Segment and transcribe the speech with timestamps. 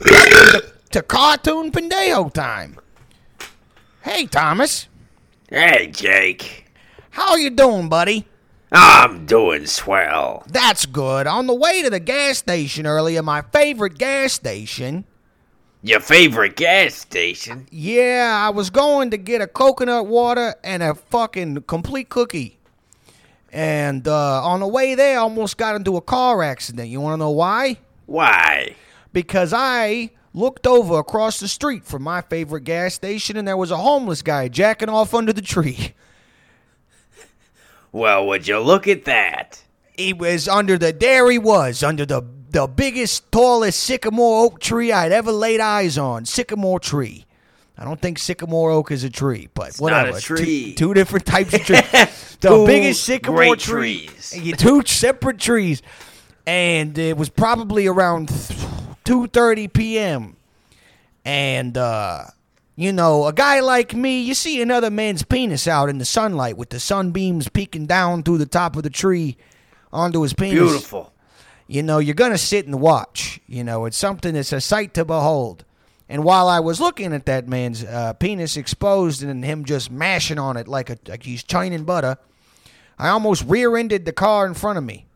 [0.00, 2.78] To Cartoon Pendejo time.
[4.02, 4.88] Hey, Thomas.
[5.48, 6.66] Hey, Jake.
[7.10, 8.26] How you doing, buddy?
[8.70, 10.44] I'm doing swell.
[10.46, 11.26] That's good.
[11.26, 15.04] On the way to the gas station earlier, my favorite gas station.
[15.82, 17.66] Your favorite gas station?
[17.70, 22.58] Yeah, I was going to get a coconut water and a fucking complete cookie.
[23.52, 26.88] And uh, on the way there, I almost got into a car accident.
[26.88, 27.78] You want to know why?
[28.06, 28.74] Why?
[29.12, 33.70] because I looked over across the street from my favorite gas station and there was
[33.70, 35.94] a homeless guy jacking off under the tree.
[37.90, 39.62] Well, would you look at that?
[39.96, 44.92] He was under the there he was, under the the biggest, tallest sycamore oak tree
[44.92, 46.24] I'd ever laid eyes on.
[46.24, 47.26] Sycamore tree.
[47.76, 50.10] I don't think sycamore oak is a tree, but it's whatever.
[50.12, 50.74] Not a tree.
[50.74, 51.82] Two, two different types of trees.
[52.40, 53.56] the two biggest sycamore.
[53.56, 54.34] Trees.
[54.56, 55.82] Two separate trees.
[56.46, 58.58] And it was probably around th-
[59.08, 60.36] 2:30 p.m.
[61.24, 62.24] And uh,
[62.76, 66.58] you know, a guy like me, you see another man's penis out in the sunlight
[66.58, 69.38] with the sunbeams peeking down through the top of the tree
[69.90, 70.58] onto his penis.
[70.58, 71.12] Beautiful.
[71.66, 73.40] You know, you're going to sit and watch.
[73.46, 75.64] You know, it's something that's a sight to behold.
[76.10, 80.38] And while I was looking at that man's uh, penis exposed and him just mashing
[80.38, 82.18] on it like, a, like he's churning butter,
[82.98, 85.06] I almost rear ended the car in front of me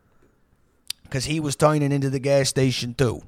[1.03, 3.21] because he was turning into the gas station too.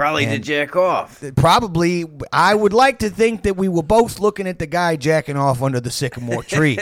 [0.00, 1.22] Probably to jack off.
[1.36, 5.36] Probably, I would like to think that we were both looking at the guy jacking
[5.36, 6.78] off under the sycamore tree.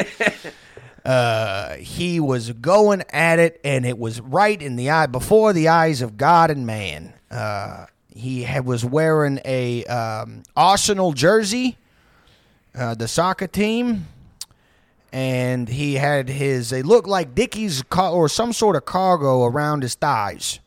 [1.04, 5.66] uh, he was going at it, and it was right in the eye, before the
[5.66, 7.12] eyes of God and man.
[7.28, 11.76] Uh, he had, was wearing a um, Arsenal jersey,
[12.72, 14.06] uh, the soccer team,
[15.12, 16.70] and he had his.
[16.70, 20.60] It looked like Dickies car, or some sort of cargo around his thighs,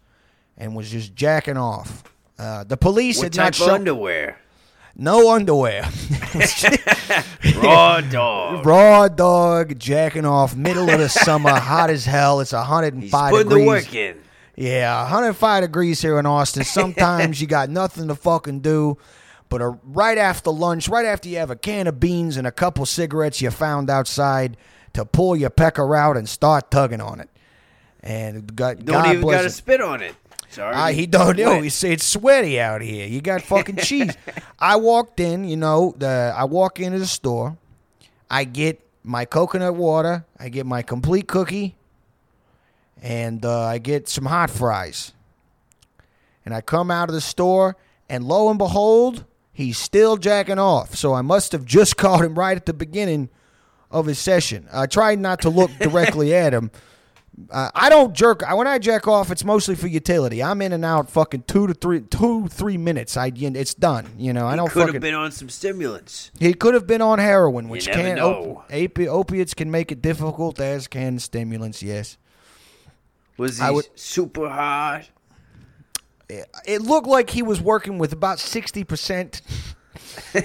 [0.57, 2.10] and was just jacking off.
[2.41, 4.39] Uh, the police What had not shown underwear?
[4.95, 5.87] no underwear.
[7.55, 8.65] Raw dog.
[8.65, 12.39] Raw dog jacking off, middle of the summer, hot as hell.
[12.39, 13.63] It's He's 105 putting degrees.
[13.63, 14.17] the work in.
[14.55, 16.63] Yeah, 105 degrees here in Austin.
[16.65, 18.97] Sometimes you got nothing to fucking do.
[19.49, 22.51] But uh, right after lunch, right after you have a can of beans and a
[22.51, 24.57] couple cigarettes you found outside,
[24.93, 27.29] to pull your pecker out and start tugging on it.
[28.01, 30.15] And God, Don't God even got to spit on it.
[30.51, 30.75] Sorry.
[30.75, 31.61] I, he don't know.
[31.61, 33.07] He's it's sweaty out here.
[33.07, 34.15] You got fucking cheese.
[34.59, 37.57] I walked in, you know, the I walk into the store.
[38.29, 40.25] I get my coconut water.
[40.37, 41.75] I get my complete cookie,
[43.01, 45.13] and uh, I get some hot fries.
[46.45, 47.77] And I come out of the store,
[48.09, 49.23] and lo and behold,
[49.53, 50.95] he's still jacking off.
[50.95, 53.29] So I must have just caught him right at the beginning
[53.89, 54.67] of his session.
[54.71, 56.71] I tried not to look directly at him.
[57.49, 58.41] Uh, I don't jerk.
[58.55, 60.43] When I jack off, it's mostly for utility.
[60.43, 63.17] I'm in and out fucking two to three, two three minutes.
[63.17, 64.07] I it's done.
[64.17, 64.93] You know, I don't Could fucking.
[64.95, 66.31] have been on some stimulants.
[66.39, 68.63] he could have been on heroin, which can know.
[68.69, 71.81] opi- opiates can make it difficult, as can stimulants.
[71.81, 72.17] Yes,
[73.37, 75.07] Was he would- super hard?
[76.65, 79.41] it looked like he was working with about sixty percent.
[80.35, 80.39] Uh,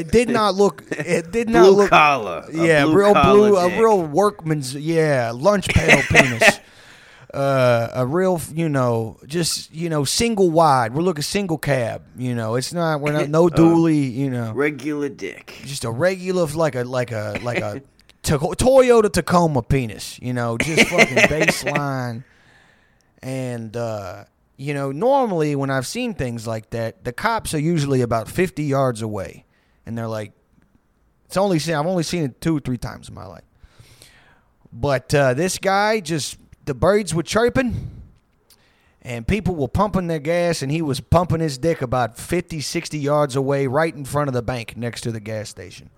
[0.00, 0.84] it did not look.
[0.90, 1.90] It did not Blue look.
[1.90, 2.44] collar.
[2.52, 4.74] Yeah, blue real collar blue, a real workman's.
[4.74, 6.60] Yeah, lunch pail penis.
[7.34, 10.94] Uh, a real, you know, just you know, single wide.
[10.94, 12.02] We're looking single cab.
[12.16, 13.00] You know, it's not.
[13.00, 14.10] We're not no dually.
[14.12, 15.52] You know, regular dick.
[15.64, 17.82] just a regular, like a like a like a
[18.22, 20.18] to- Toyota Tacoma penis.
[20.22, 22.24] You know, just fucking baseline.
[23.22, 24.24] And uh,
[24.56, 28.64] you know, normally when I've seen things like that, the cops are usually about fifty
[28.64, 29.44] yards away,
[29.84, 30.32] and they're like,
[31.26, 31.74] "It's only seen.
[31.74, 33.44] I've only seen it two or three times in my life."
[34.72, 37.90] But uh, this guy just the birds were chirping.
[39.02, 42.98] And people were pumping their gas, and he was pumping his dick about 50, 60
[42.98, 45.90] yards away, right in front of the bank next to the gas station.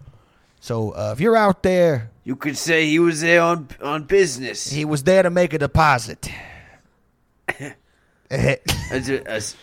[0.60, 4.70] So uh, if you're out there, You could say he was there on on business.
[4.70, 6.28] he was there to make a deposit.
[8.91, 9.56] As a, as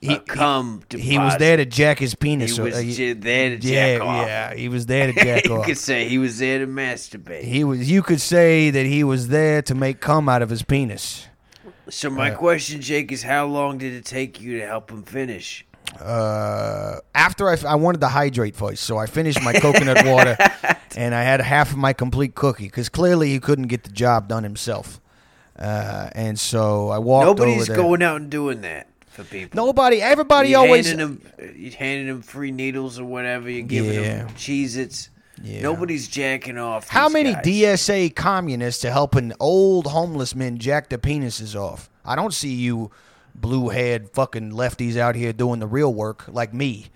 [0.00, 2.56] he, a cum he was there to jack his penis.
[2.56, 4.26] He was uh, j- there to yeah, jack off.
[4.26, 5.66] yeah, he was there to jack you off.
[5.66, 7.42] could say he was there to masturbate.
[7.42, 7.88] He was.
[7.88, 11.28] You could say that he was there to make cum out of his penis.
[11.88, 15.64] so my question, Jake, is how long did it take you to help him finish?
[16.00, 20.36] Uh, after I, I wanted to hydrate first, so I finished my coconut water,
[20.96, 24.26] and I had half of my complete cookie because clearly he couldn't get the job
[24.28, 25.00] done himself.
[25.62, 27.76] Uh, and so I walked Nobody's over there.
[27.76, 29.56] going out and doing that for people.
[29.64, 30.88] Nobody, everybody you always.
[30.88, 33.48] handing them, you handing them free needles or whatever.
[33.48, 34.24] You're giving Yeah.
[34.24, 35.10] them Cheez-Its.
[35.42, 35.62] Yeah.
[35.62, 36.88] Nobody's jacking off.
[36.88, 37.44] How many guys.
[37.44, 41.88] DSA communists are helping old homeless men jack their penises off?
[42.04, 42.90] I don't see you
[43.34, 46.86] blue haired fucking lefties out here doing the real work like me.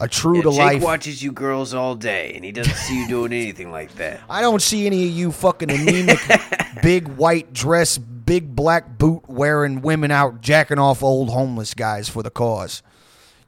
[0.00, 0.82] A true Yeah, to Jake life.
[0.82, 4.20] watches you girls all day, and he doesn't see you doing anything like that.
[4.30, 6.18] I don't see any of you fucking anemic,
[6.82, 12.22] big white dress, big black boot wearing women out jacking off old homeless guys for
[12.22, 12.82] the cause.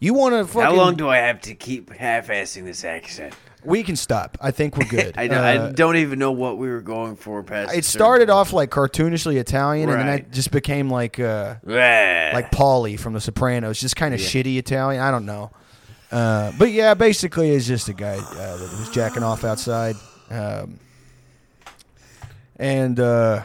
[0.00, 0.62] You want to fucking?
[0.62, 3.34] How long do I have to keep half-assing this accent?
[3.62, 4.38] we can stop.
[4.40, 5.14] I think we're good.
[5.18, 7.74] I, don't- I Uh, don't even know what we were going for past.
[7.76, 10.20] it started off like cartoonishly Italian, and then Right.
[10.20, 15.02] it just became like uh, like Paulie from The Sopranos, just kind of shitty Italian.
[15.02, 15.50] I don't know,
[16.10, 19.96] uh, but yeah, basically, it's just a guy uh, that was jacking off outside,
[20.30, 20.78] um,
[22.56, 23.42] and uh,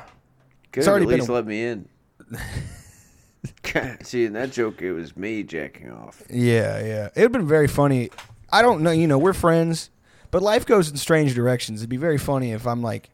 [0.71, 1.87] Could it's already at least a- let me in.
[4.03, 6.23] See, in that joke, it was me jacking off.
[6.29, 8.09] yeah, yeah, it'd been very funny.
[8.49, 9.89] I don't know, you know, we're friends,
[10.31, 11.81] but life goes in strange directions.
[11.81, 13.09] It'd be very funny if I'm like.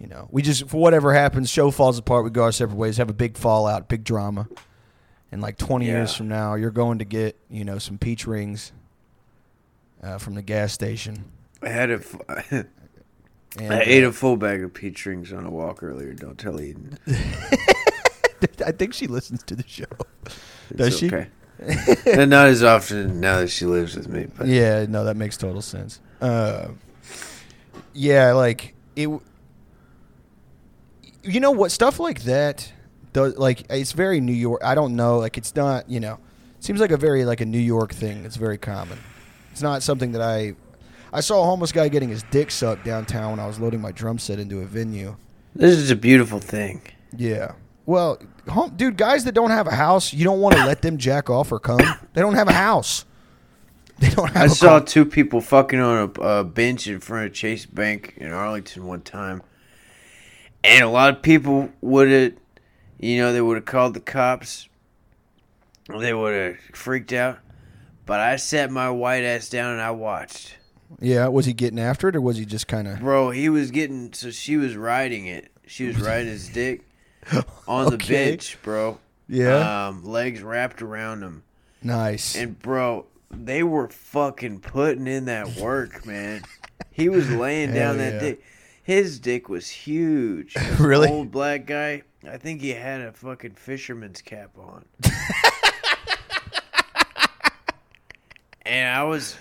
[0.00, 2.24] You know, we just for whatever happens, show falls apart.
[2.24, 4.48] We go our separate ways, have a big fallout, big drama,
[5.34, 8.70] and like twenty years from now, you're going to get you know some peach rings
[10.00, 11.24] uh, from the gas station.
[11.60, 12.14] I had a, f-
[13.58, 16.12] And, I ate uh, a full bag of peach rings on a walk earlier.
[16.12, 16.98] Don't tell Eden.
[18.66, 19.84] I think she listens to the show.
[20.24, 21.06] It's Does she?
[21.06, 21.28] Okay.
[22.06, 24.26] and not as often now that she lives with me.
[24.36, 26.00] But Yeah, no, that makes total sense.
[26.20, 26.68] Uh,
[27.92, 29.08] yeah, like it.
[31.22, 32.72] You know what stuff like that
[33.14, 34.60] does like it's very New York.
[34.62, 36.18] I don't know, like it's not you know,
[36.58, 38.26] it seems like a very like a New York thing.
[38.26, 38.98] It's very common.
[39.52, 40.54] It's not something that I.
[41.14, 43.92] I saw a homeless guy getting his dick sucked downtown when I was loading my
[43.92, 45.14] drum set into a venue.
[45.54, 46.82] this is a beautiful thing.
[47.16, 47.52] Yeah.
[47.86, 48.18] Well,
[48.48, 51.30] home, dude, guys that don't have a house, you don't want to let them jack
[51.30, 51.78] off or come.
[52.14, 53.04] They don't have a house.
[54.00, 54.80] They don't have I saw car.
[54.80, 59.02] two people fucking on a, a bench in front of Chase Bank in Arlington one
[59.02, 59.40] time,
[60.64, 62.32] and a lot of people would have,
[63.04, 64.68] you know, they would have called the cops.
[65.88, 67.38] They would have freaked out,
[68.06, 70.56] but I sat my white ass down and I watched.
[71.00, 73.70] Yeah, was he getting after it or was he just kind of Bro, he was
[73.70, 75.50] getting so she was riding it.
[75.66, 76.82] She was riding his dick
[77.68, 78.30] on the Okay.
[78.30, 78.98] bench, bro.
[79.28, 79.86] Yeah.
[79.88, 81.42] Um, legs wrapped around him.
[81.82, 82.36] nice?
[82.36, 86.42] And bro, they were fucking putting in that work, man.
[86.92, 88.20] He was laying down Hell that yeah.
[88.20, 88.42] dick.
[88.82, 90.54] His dick was huge.
[90.78, 91.08] Really?
[91.08, 92.02] Old black guy.
[92.28, 94.84] I think he had a fucking fisherman's cap on.
[98.62, 99.36] and I was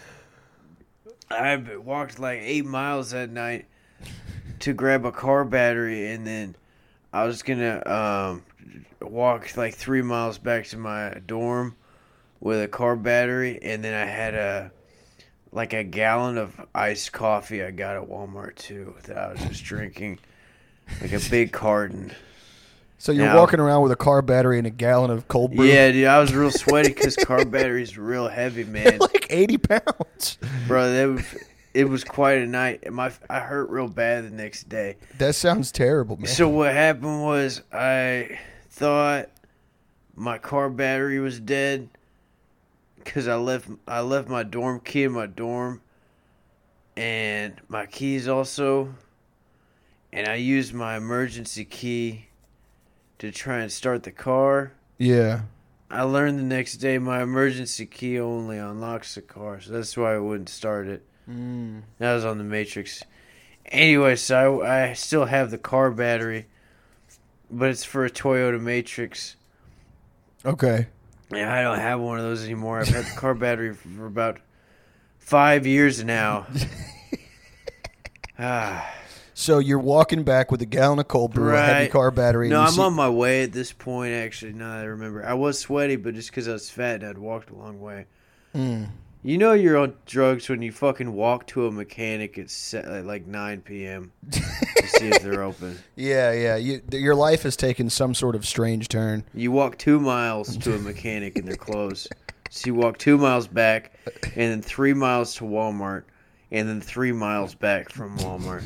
[1.29, 3.65] I walked like 8 miles that night
[4.59, 6.55] to grab a car battery and then
[7.11, 8.43] I was going to um
[9.01, 11.75] walk like 3 miles back to my dorm
[12.43, 14.71] with a car battery, and then I had a
[15.53, 19.63] like a gallon of iced coffee I got at Walmart too that I was just
[19.63, 20.19] drinking,
[20.99, 22.11] like a big carton.
[23.03, 25.65] So you're now- walking around with a car battery and a gallon of cold brew.
[25.65, 30.37] Yeah, dude, I was real sweaty because car batteries real heavy, man, like eighty pounds.
[30.67, 30.89] bro.
[30.89, 32.79] That was, it was quite a night.
[32.83, 34.95] And my I hurt real bad the next day.
[35.17, 36.27] That sounds terrible, man.
[36.27, 38.39] So what happened was I
[38.69, 39.29] thought
[40.15, 41.89] my car battery was dead
[43.03, 45.81] because I left I left my dorm key in my dorm
[46.95, 48.95] and my keys also
[50.13, 52.27] and I used my emergency key
[53.23, 54.73] to try and start the car.
[54.97, 55.41] yeah.
[55.89, 60.15] I learned the next day my emergency key only unlocks the car, so that's why
[60.15, 61.05] I wouldn't start it.
[61.29, 61.83] Mm.
[61.99, 63.03] That was on the Matrix.
[63.67, 66.47] Anyway, so I, I still have the car battery,
[67.51, 69.35] but it's for a Toyota Matrix.
[70.43, 70.87] Okay.
[71.31, 72.79] And I don't have one of those anymore.
[72.79, 74.39] I've had the car battery for about
[75.19, 76.47] five years now.
[78.39, 78.91] ah,
[79.33, 82.49] So you're walking back with a gallon of cold brew, a heavy car battery.
[82.49, 84.13] no, I'm see- on my way at this point.
[84.13, 87.17] Actually, now I remember, I was sweaty, but just because I was fat and I'd
[87.17, 88.05] walked a long way.
[88.55, 88.89] Mm.
[89.25, 93.05] You know you're on drugs when you fucking walk to a mechanic at se- at
[93.05, 94.11] like 9 p.m.
[94.31, 94.41] to
[94.87, 95.79] see if they're open.
[95.95, 96.57] Yeah, yeah.
[96.57, 99.23] You, your life has taken some sort of strange turn.
[99.33, 102.09] You walk two miles to a mechanic and they're closed.
[102.49, 103.93] So you walk two miles back,
[104.35, 106.03] and then three miles to Walmart,
[106.51, 108.65] and then three miles back from Walmart.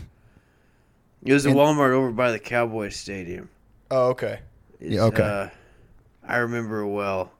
[1.24, 3.50] It was a And- Walmart over by the Cowboy Stadium.
[3.92, 4.40] Oh, okay.
[4.80, 5.24] It's, Yeah, okay.
[5.24, 5.50] Uh,
[6.28, 7.32] I remember well.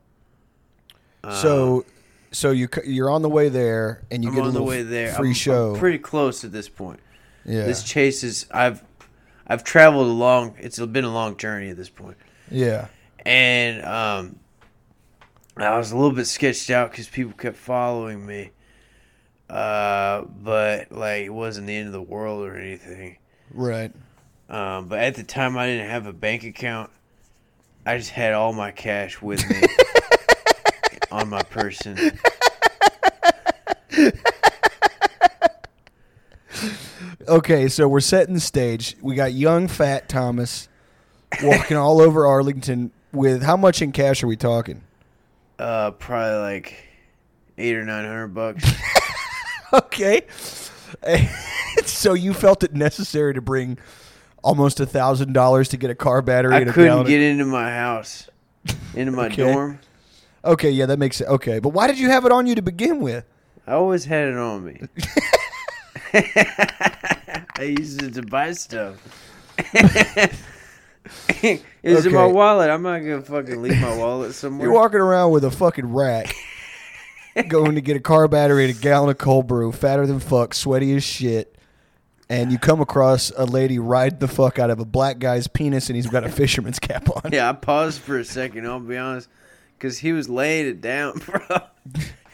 [1.22, 1.84] Uh, So,
[2.32, 5.12] so you you're on the way there, and you I'm get on the way there.
[5.12, 5.72] free I'm, show.
[5.74, 7.00] I'm pretty close at this point.
[7.44, 8.82] yeah, This chase is I've
[9.46, 10.54] I've traveled a long.
[10.58, 12.16] It's been a long journey at this point.
[12.50, 12.88] yeah,
[13.24, 14.38] and um,
[15.56, 18.50] I was a little bit sketched out because people kept following me.
[19.50, 23.16] Uh, but like it wasn't the end of the world or anything.
[23.52, 23.92] Right.
[24.48, 26.90] Um, but at the time I didn't have a bank account.
[27.84, 29.62] I just had all my cash with me
[31.10, 31.96] on my person.
[37.26, 38.96] Okay, so we're setting the stage.
[39.02, 40.68] We got young fat Thomas
[41.42, 44.82] walking all over Arlington with how much in cash are we talking?
[45.58, 46.88] Uh, probably like
[47.58, 48.64] eight or nine hundred bucks.
[49.70, 50.22] Okay.
[51.84, 53.78] so you felt it necessary to bring
[54.42, 58.28] almost a thousand dollars to get a car battery I couldn't get into my house,
[58.94, 59.36] into my Okay.
[59.52, 59.78] dorm.
[60.44, 61.58] Okay, yeah, that makes it okay.
[61.58, 63.24] But why did you have it on you to begin with?
[63.66, 64.80] I always had it on me.
[66.14, 68.96] I used it to buy stuff.
[71.42, 72.70] it's in my wallet.
[72.70, 74.66] I'm not gonna fucking leave my wallet somewhere.
[74.66, 76.34] You're walking around with a fucking rack,
[77.48, 80.54] going to get a car battery and a gallon of cold brew, fatter than fuck,
[80.54, 81.56] sweaty as shit,
[82.28, 85.88] and you come across a lady ride the fuck out of a black guy's penis
[85.88, 87.32] and he's got a fisherman's cap on.
[87.32, 88.66] Yeah, I paused for a second.
[88.66, 89.28] I'll be honest,
[89.78, 91.40] because he was laying it down, bro.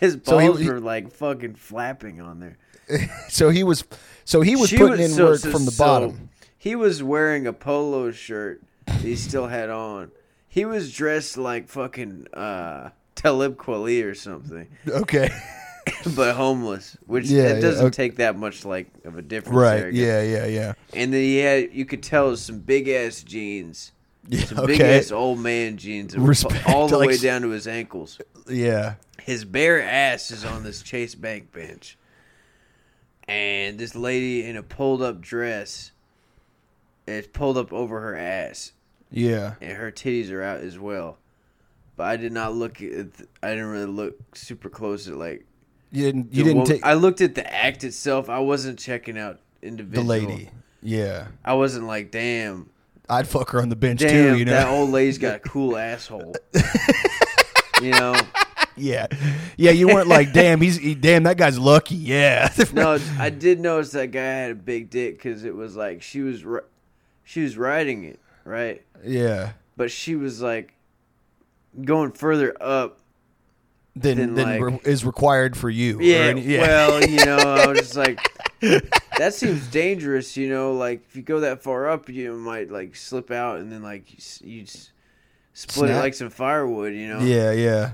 [0.01, 2.57] His So he- balls he- were like fucking flapping on there.
[3.29, 3.83] So he was,
[4.27, 6.29] so he was She putting in so- work so- from the bottom.
[6.59, 10.11] He was wearing a polo shirt that he still had on.
[10.49, 12.91] He was dressed like fucking uh,
[13.25, 15.31] Talib Kweli or something, Okay,
[16.15, 17.95] but homeless, which Yeah, it doesn't okay.
[18.09, 19.57] take that much like of a difference.
[19.57, 19.91] right?
[19.91, 19.95] guess.
[19.95, 20.73] Yeah, yeah, yeah.
[20.93, 23.93] And then he had, you could tell some big ass jeans,
[24.29, 24.99] Yeah, some big okay.
[24.99, 28.21] ass old man jeans, Respect, all the like way down to his ankles.
[28.47, 28.97] Yeah.
[29.23, 31.97] his bare ass is on this Chase Bank bench.
[33.27, 35.93] And this lady in a pulled up dress
[37.07, 38.73] is pulled up over her ass.
[39.11, 39.55] Yeah.
[39.63, 41.17] And her titties are out as well.
[41.97, 43.07] But I did not look at,
[43.43, 45.47] I didn't really look super close at like.
[45.93, 46.35] You didn't.
[46.35, 48.29] You didn't take I looked at the act itself.
[48.29, 50.05] I wasn't checking out individual.
[50.05, 50.51] the lady.
[50.83, 51.29] Yeah.
[51.45, 52.69] I wasn't like, damn,
[53.09, 54.39] I'd fuck her on the bench damn, too.
[54.39, 54.53] You know.
[54.53, 56.35] that old lady's got a cool asshole.
[57.83, 58.15] you know?
[58.77, 59.07] yeah.
[59.57, 59.73] Yeah.
[59.73, 61.97] You weren't like, damn, he's he, damn that guy's lucky.
[61.97, 62.53] Yeah.
[62.73, 66.21] no, I did notice that guy had a big dick because it was like she
[66.21, 66.45] was
[67.25, 69.53] she was riding it right, yeah.
[69.77, 70.74] but she was like
[71.83, 73.01] going further up.
[73.97, 76.01] than Then, then like- re- is required for you.
[76.01, 78.19] Yeah, any- well, you know, I was just like,
[79.19, 80.37] that seems dangerous.
[80.37, 83.71] You know, like if you go that far up, you might like slip out and
[83.71, 84.11] then like
[84.43, 84.67] you, you
[85.53, 86.93] split it like some firewood.
[86.95, 87.53] You know, yeah.
[87.53, 87.93] Yeah.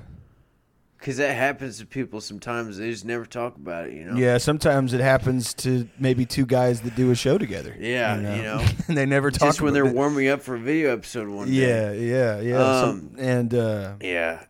[1.00, 2.76] Because that happens to people sometimes.
[2.78, 3.94] They just never talk about it.
[3.94, 4.16] You know.
[4.16, 4.38] Yeah.
[4.38, 7.74] Sometimes it happens to maybe two guys that do a show together.
[7.78, 8.64] Yeah, you know.
[8.88, 9.48] and they never talk.
[9.48, 9.94] Just when they're it.
[9.94, 11.54] warming up for a video episode one day.
[11.54, 11.92] Yeah.
[11.92, 12.40] Yeah.
[12.40, 12.80] Yeah.
[12.82, 14.44] Some- Um, and uh, Yeah.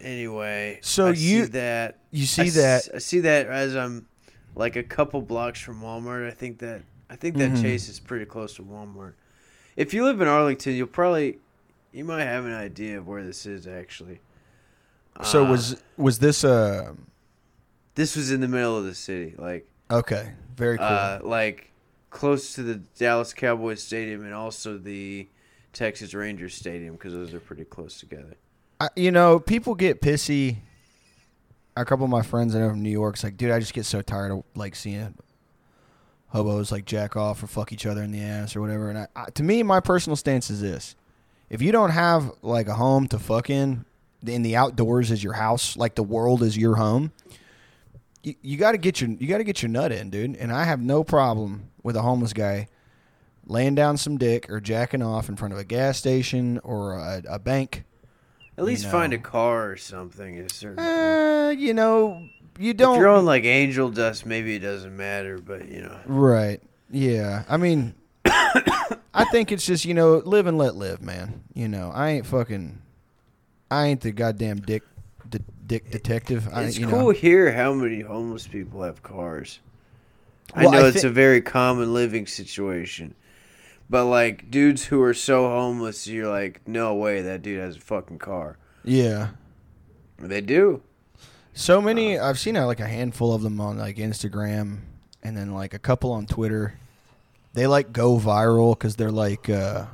[0.00, 2.88] Anyway, So I you- see that you see s- that.
[2.94, 4.06] I see that as I'm
[4.54, 6.26] like a couple blocks from Walmart.
[6.26, 7.62] I think that I think that Mhm.
[7.62, 9.12] Chase is pretty close to Walmart.
[9.76, 11.38] If you live in Arlington, you'll probably
[11.92, 14.20] you might have an idea of where this is actually.
[15.22, 16.92] So Uh, was was this uh
[17.94, 20.32] this was in the middle of the city, like okay?
[20.56, 20.86] Very cool.
[20.86, 21.70] uh, like
[22.10, 25.28] close to the Dallas Cowboys stadium and also the
[25.72, 28.34] Texas Rangers stadium because those are pretty close together.
[28.80, 30.56] I, you know, people get pissy.
[31.76, 33.86] A couple of my friends I know from New York's like, dude, I just get
[33.86, 35.14] so tired of like seeing
[36.28, 38.88] hobos like jack off or fuck each other in the ass or whatever.
[38.90, 40.96] And I, I, to me, my personal stance is this:
[41.48, 43.84] if you don't have like a home to fuck in,
[44.26, 47.12] in the outdoors is your house, like the world is your home.
[48.22, 50.36] You, you got to get your you got to get your nut in, dude.
[50.36, 52.68] And I have no problem with a homeless guy
[53.46, 57.22] laying down some dick or jacking off in front of a gas station or a,
[57.28, 57.84] a bank.
[58.56, 58.90] At least know.
[58.90, 60.38] find a car or something.
[60.38, 60.88] At a certain point.
[60.88, 62.96] Uh, you know, you don't.
[62.96, 65.98] If you're on like angel dust, maybe it doesn't matter, but you know.
[66.06, 66.62] right.
[66.90, 67.44] Yeah.
[67.48, 71.42] I mean, I think it's just you know, live and let live, man.
[71.54, 72.81] You know, I ain't fucking.
[73.72, 74.82] I ain't the goddamn dick,
[75.28, 76.48] de- dick detective.
[76.52, 79.60] I, It's you cool Know, here how many homeless people have cars.
[80.54, 83.14] I Well, know I it's thi- a very common living situation.
[83.88, 87.80] But like dudes who are so homeless, you're like, no way that dude has a
[87.80, 88.56] fucking car.
[88.84, 89.28] yeah.
[90.18, 90.82] They do.
[91.52, 92.16] So many.
[92.18, 94.78] I've seen uh, like a handful of them on like Instagram,
[95.22, 96.74] and then like a couple on Twitter.
[97.54, 99.86] They like go viral because they're like, uh,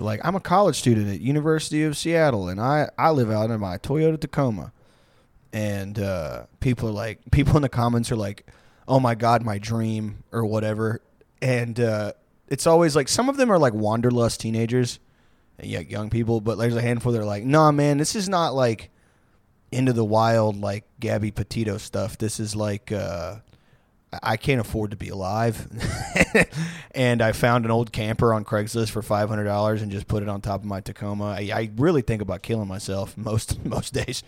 [0.00, 3.60] like, I'm a college student at University of Seattle, and I I live out in
[3.60, 4.72] my Toyota Tacoma,
[5.52, 8.46] and uh, people are like, people in the comments are like,
[8.88, 11.00] oh my god, my dream or whatever,
[11.42, 12.12] and uh,
[12.48, 14.98] it's always like some of them are like wanderlust teenagers,
[15.62, 18.54] yeah, young people, but there's a handful that are like, nah, man, this is not
[18.54, 18.90] like
[19.72, 22.18] into the wild like Gabby Petito stuff.
[22.18, 23.36] This is like uh
[24.22, 25.68] I can't afford to be alive.
[26.94, 30.22] and I found an old camper on Craigslist for five hundred dollars and just put
[30.22, 31.26] it on top of my Tacoma.
[31.26, 34.22] I, I really think about killing myself most most days.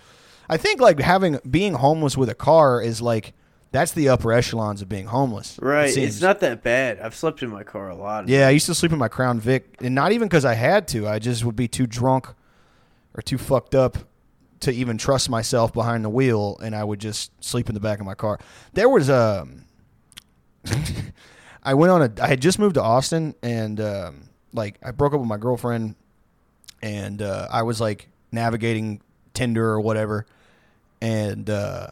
[0.49, 3.33] I think like having being homeless with a car is like
[3.73, 5.59] that's the upper echelons of being homeless.
[5.61, 5.91] Right.
[5.91, 6.15] seems.
[6.15, 7.01] It's not that bad.
[7.01, 8.29] I've slept in my car a lot.
[8.29, 10.87] Yeah, I used to sleep in my Crown Vic, and not even because I had
[10.89, 11.09] to.
[11.09, 12.29] I just would be too drunk
[13.15, 13.97] or too fucked up
[14.61, 17.99] to even trust myself behind the wheel, and I would just sleep in the back
[17.99, 18.39] of my car.
[18.75, 19.49] There was a.
[21.63, 22.13] I went on a.
[22.23, 25.95] I had just moved to Austin, and um, like I broke up with my girlfriend,
[26.83, 29.01] and uh, I was like navigating
[29.35, 30.27] Tinder or whatever,
[31.01, 31.89] and uh,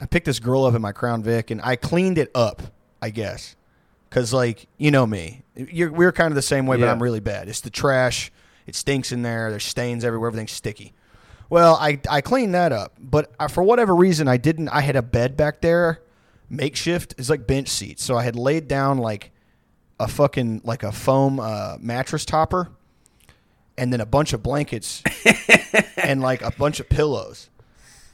[0.00, 2.62] I picked this girl up in my Crown Vic, and I cleaned it up,
[3.00, 3.56] I guess.
[4.10, 7.20] Cause like you know me, You're, we're kind of the same way, but I'm really
[7.20, 7.48] bad.
[7.48, 8.32] It's the trash.
[8.66, 9.50] It stinks in there.
[9.50, 10.28] There's stains everywhere.
[10.28, 10.94] Everything's sticky.
[11.48, 14.68] Well, I I cleaned that up, but I, for whatever reason, I didn't.
[14.68, 16.00] I had a bed back there,
[16.50, 17.14] makeshift.
[17.16, 18.04] It's like bench seats.
[18.04, 19.30] So I had laid down like
[19.98, 22.70] a fucking like a foam uh, mattress topper,
[23.78, 25.02] and then a bunch of blankets,
[25.96, 27.48] and like a bunch of pillows.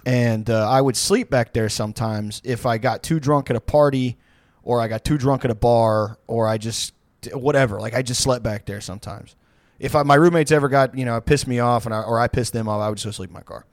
[0.04, 3.60] And uh, I would sleep back there sometimes if I got too drunk at a
[3.60, 4.18] party,
[4.62, 6.92] or I got too drunk at a bar, or I just
[7.32, 7.80] whatever.
[7.80, 9.34] Like I just slept back there sometimes.
[9.78, 12.28] If I, my roommates ever got you know pissed me off, and I, or I
[12.28, 13.64] pissed them off, I would just go sleep in my car.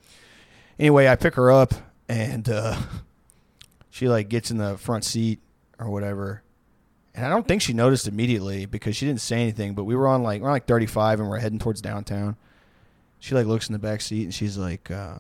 [0.80, 1.74] Anyway, I pick her up,
[2.10, 2.78] and uh,
[3.94, 5.40] she like gets in the front seat
[5.78, 6.42] or whatever,
[7.14, 9.76] and I don't think she noticed immediately because she didn't say anything.
[9.76, 12.36] But we were on like we're on like 35, and we're heading towards downtown.
[13.20, 14.90] She like looks in the back seat, and she's like.
[14.90, 15.20] Uh,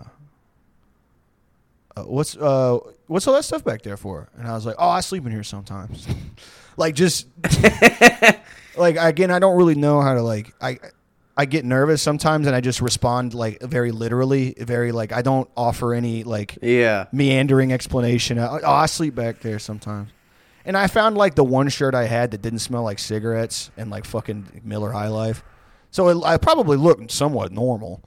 [1.95, 4.27] uh, what's uh what's all that stuff back there for?
[4.35, 6.07] And I was like, oh, I sleep in here sometimes.
[6.77, 7.27] like just
[8.75, 10.79] like again, I don't really know how to like I
[11.35, 15.49] I get nervous sometimes and I just respond like very literally, very like I don't
[15.57, 17.05] offer any like Yeah.
[17.11, 18.37] meandering explanation.
[18.37, 20.11] Oh, I sleep back there sometimes.
[20.65, 23.89] And I found like the one shirt I had that didn't smell like cigarettes and
[23.89, 25.43] like fucking Miller High Life.
[25.91, 28.01] So it, I probably looked somewhat normal.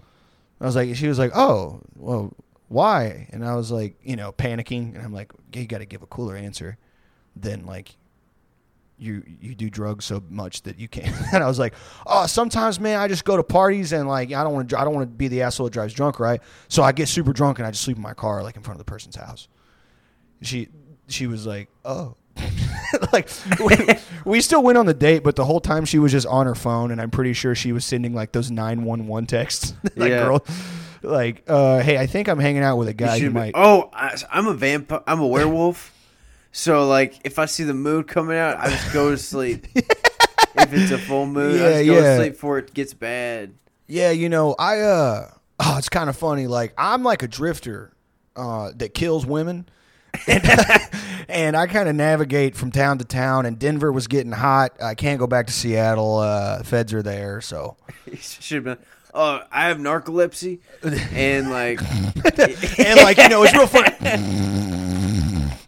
[0.61, 2.33] I was like, she was like, oh, well,
[2.69, 3.29] why?
[3.33, 4.95] And I was like, you know, panicking.
[4.95, 6.79] And I'm like, you got to give a cooler answer
[7.37, 7.95] than like
[8.99, 11.15] you you do drugs so much that you can't.
[11.35, 11.75] And I was like,
[12.07, 14.85] oh, sometimes man, I just go to parties and like I don't want to I
[14.85, 16.41] don't want to be the asshole that drives drunk, right?
[16.69, 18.81] So I get super drunk and I just sleep in my car like in front
[18.81, 19.49] of the person's house.
[20.43, 20.69] She
[21.09, 22.17] she was like, oh.
[23.13, 23.29] like
[23.65, 23.77] we,
[24.27, 26.55] we still went on the date, but the whole time she was just on her
[26.55, 29.73] phone, and I'm pretty sure she was sending like those nine one one texts.
[29.97, 30.25] like Yeah.
[30.25, 30.45] girl,
[31.03, 33.41] like, uh, hey, I think I'm hanging out with a You guy who should be-
[33.41, 33.53] might.
[33.55, 35.01] oh, I, I'm a vampire.
[35.07, 35.95] I'm a werewolf.
[36.57, 39.67] So like, if I see the moon coming out, I just go to sleep.
[39.75, 42.01] if it's a full moon, Yeah, I just go yeah.
[42.01, 43.53] to sleep before it gets bad.
[43.87, 46.47] Yeah, you know, I uh oh, it's kind of funny.
[46.47, 47.93] Like I'm like a drifter
[48.37, 49.69] uh that kills women.
[50.27, 50.43] and,
[51.29, 54.81] and I kind of navigate from town to town and Denver was getting hot.
[54.83, 56.21] I can't go back to Seattle.
[56.21, 57.77] Uh feds are there, so
[58.19, 58.79] Should been.
[59.13, 60.61] Oh, I have narcolepsy,
[61.13, 61.81] and like,
[62.79, 64.96] and like you know, it's real fun.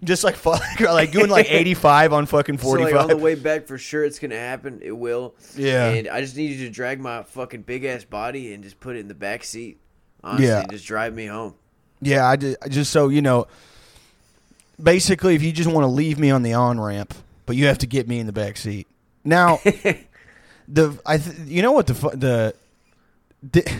[0.09, 0.51] Just like fu-
[0.85, 3.01] like doing like 85 on fucking so like 45.
[3.03, 4.81] on the way back, for sure it's gonna happen.
[4.83, 5.35] It will.
[5.55, 5.89] Yeah.
[5.91, 8.97] And I just need you to drag my fucking big ass body and just put
[8.97, 9.79] it in the back seat.
[10.25, 10.65] Honestly, Yeah.
[10.71, 11.55] just drive me home.
[12.01, 13.47] Yeah, I just, just so you know.
[14.83, 17.13] Basically, if you just want to leave me on the on ramp,
[17.47, 18.87] but you have to get me in the back seat.
[19.25, 19.57] Now,
[20.69, 22.55] the I th- you know what the fu- the,
[23.53, 23.71] the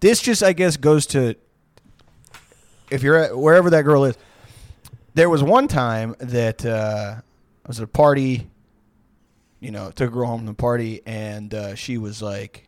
[0.00, 1.34] this just I guess goes to
[2.90, 4.16] if you're at wherever that girl is.
[5.14, 8.48] There was one time that uh, I was at a party.
[9.60, 12.66] You know, took a girl home from the party, and uh, she was like,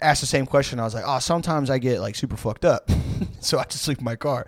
[0.00, 0.80] asked the same question.
[0.80, 2.90] I was like, oh, sometimes I get like super fucked up,
[3.40, 4.46] so I just sleep in my car.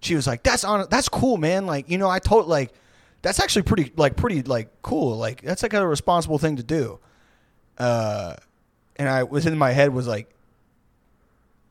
[0.00, 1.66] She was like, that's on, that's cool, man.
[1.66, 2.72] Like, you know, I told like,
[3.22, 5.16] that's actually pretty, like, pretty, like, cool.
[5.16, 7.00] Like, that's like a responsible thing to do.
[7.78, 8.36] Uh,
[8.96, 10.30] and I was in my head was like,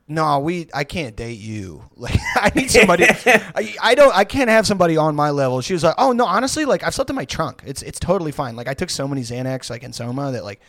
[0.08, 1.82] no, we, I can't date you.
[1.98, 3.06] Like, I need somebody.
[3.08, 5.62] I, I don't, I can't have somebody on my level.
[5.62, 7.62] She was like, oh no, honestly, like, I've slept in my trunk.
[7.64, 8.54] It's, it's totally fine.
[8.54, 10.60] Like, I took so many Xanax, like in Soma, that like,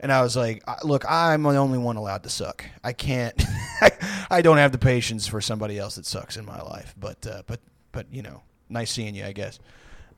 [0.00, 2.64] and I was like, "Look, I'm the only one allowed to suck.
[2.84, 3.34] I can't.
[3.80, 3.90] I,
[4.30, 6.94] I don't have the patience for somebody else that sucks in my life.
[6.96, 7.58] But, uh, but,
[7.90, 9.58] but you know, nice seeing you, I guess.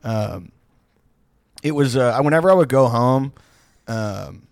[0.03, 0.51] Um,
[1.63, 3.33] it was uh, whenever I would go home,
[3.87, 4.47] um,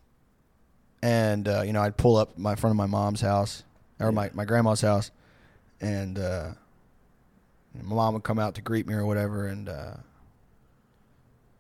[1.04, 3.64] and uh, you know, I'd pull up my front of my mom's house
[4.00, 5.12] or my my grandma's house,
[5.82, 6.50] and uh,
[7.76, 9.70] my mom would come out to greet me or whatever, and.
[9.70, 9.94] Uh,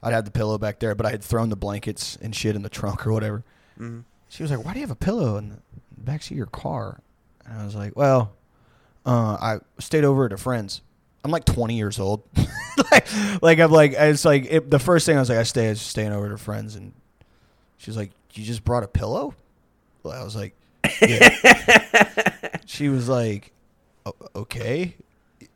[0.01, 2.61] I'd have the pillow back there, but I had thrown the blankets and shit in
[2.61, 3.43] the trunk or whatever.
[3.77, 4.05] Mhm.
[4.29, 5.57] She was like, "Why do you have a pillow in the
[6.01, 7.01] backseat of your car?"
[7.45, 8.31] And I was like, "Well,
[9.05, 10.79] uh, I stayed over at a friend's.
[11.25, 12.23] I'm like 20 years old,
[12.93, 13.07] like,
[13.41, 15.69] like I'm like it's like it, the first thing I was like I stay I
[15.71, 16.93] was staying over at her friends and
[17.77, 19.35] she's like you just brought a pillow.
[20.03, 20.55] Well, I was like,
[21.01, 22.57] yeah.
[22.65, 23.51] she was like,
[24.35, 24.95] okay.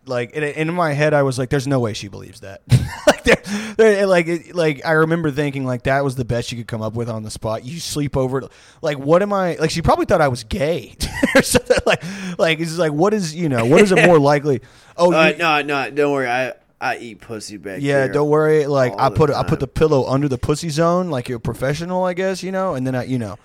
[0.06, 2.62] Like and in my head, I was like, "There's no way she believes that."
[3.08, 3.42] like, there,
[3.78, 6.94] there- like, like I remember thinking like that was the best you could come up
[6.94, 7.64] with on the spot.
[7.64, 8.44] You sleep over,
[8.82, 9.56] like, what am I?
[9.56, 10.98] Like, she probably thought I was gay
[11.36, 11.78] or something.
[11.86, 12.04] Like,
[12.38, 14.60] like it's like, what is you know, what is it more likely?
[14.98, 16.28] Oh, Uh, you- no, no, don't worry.
[16.28, 18.66] I I eat pussy back yeah, don't worry.
[18.68, 22.04] Like I put I put the pillow under the pussy zone, like you're a professional,
[22.04, 22.76] I guess, you know.
[22.76, 23.38] And then I, you know,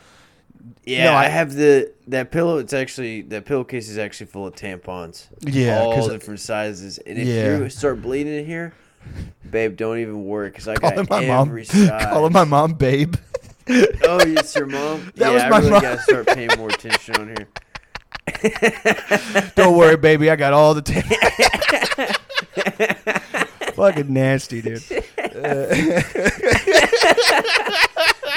[0.84, 2.58] Yeah, No, I, I- have the that pillow.
[2.58, 5.26] It's actually that pillowcase is actually full of tampons.
[5.40, 6.98] Yeah, all different sizes.
[6.98, 7.58] And if Yeah.
[7.58, 8.72] you start bleeding in here,
[9.50, 12.04] babe, don't even worry because I got my every mom, size.
[12.06, 13.16] calling my mom, babe.
[13.68, 15.12] oh, it's your mom.
[15.16, 15.82] That yeah, was I my really mom.
[15.82, 17.48] gotta start paying more attention on here.
[19.56, 20.30] Don't worry, baby.
[20.30, 21.02] I got all the time.
[23.74, 24.82] Fucking nasty, dude.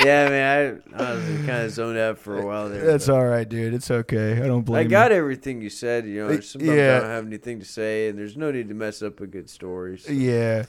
[0.06, 2.86] Yeah, man, I, I was kind of zoned out for a while there.
[2.86, 3.74] That's but all right, dude.
[3.74, 4.34] It's okay.
[4.42, 6.06] I don't blame I got everything you said.
[6.06, 6.98] You know, sometimes yeah.
[6.98, 9.50] I don't have anything to say, and there's no need to mess up a good
[9.50, 9.98] story.
[10.00, 10.12] so.
[10.12, 10.66] Yeah,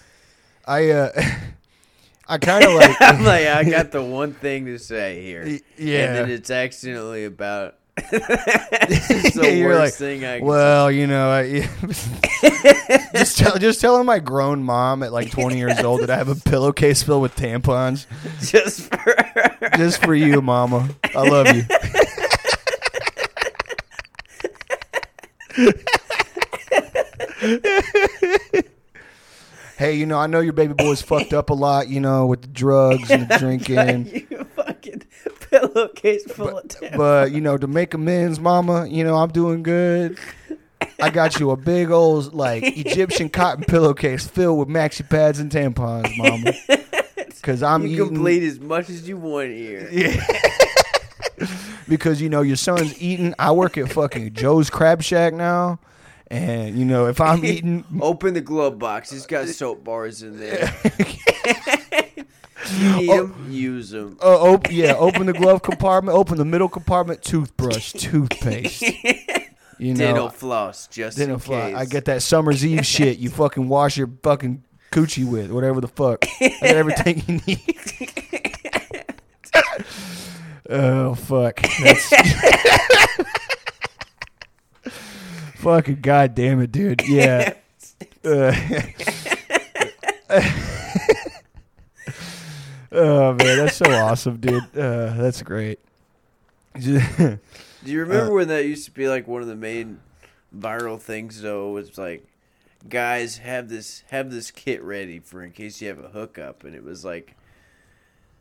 [0.67, 1.11] I uh,
[2.29, 2.97] I kind of like.
[3.01, 5.45] I'm like, I got the one thing to say here.
[5.45, 6.13] Y- And yeah.
[6.13, 7.77] then it's accidentally about.
[7.99, 11.69] it's the You're worst like, thing I can Well, you know, I,
[13.15, 16.29] just tell, just telling my grown mom at like 20 years old that I have
[16.29, 18.07] a pillowcase filled with tampons,
[18.51, 19.15] just for.
[19.77, 20.89] just for you, mama.
[21.15, 21.65] I love you.
[29.77, 32.41] hey, you know, I know your baby boy's fucked up a lot, you know, with
[32.41, 34.27] the drugs and the drinking.
[34.31, 35.03] you fucking
[35.73, 36.97] pillowcase full of tampons.
[36.97, 40.19] But you know, to make amends, Mama, you know I'm doing good.
[41.01, 45.51] I got you a big old like Egyptian cotton pillowcase filled with maxi pads and
[45.51, 46.53] tampons, Mama.
[47.27, 48.07] Because I'm you eating.
[48.11, 49.89] can bleed as much as you want here.
[49.91, 50.25] Yeah.
[51.89, 53.35] because you know your son's eating.
[53.37, 55.81] I work at fucking Joe's Crab Shack now,
[56.29, 59.13] and you know if I'm eating, Open the glove box.
[59.13, 60.73] It's got soap bars in there.
[62.71, 63.27] You need Oh.
[63.27, 64.17] them, use them.
[64.23, 68.83] uh, op- yeah, open the glove compartment, open the middle compartment, toothbrush, toothpaste.
[69.79, 71.75] You know, Dental floss, just Dental case.
[71.75, 73.19] I get that summer's eve shit.
[73.19, 76.25] You fucking wash your fucking coochie with whatever the fuck.
[76.41, 77.79] I got everything you need.
[80.71, 81.59] oh fuck.
[85.57, 87.03] Fucking goddamn it, dude.
[87.09, 87.55] Yeah.
[88.25, 88.53] Uh,
[92.93, 94.63] oh man, that's so awesome, dude.
[94.77, 95.79] Uh, that's great.
[96.79, 97.01] Do
[97.85, 100.01] you remember Uh, when that used to be like one of the main
[100.57, 101.71] viral things though?
[101.71, 102.25] It was like,
[102.89, 106.75] guys have this have this kit ready for in case you have a hookup, and
[106.75, 107.37] it was like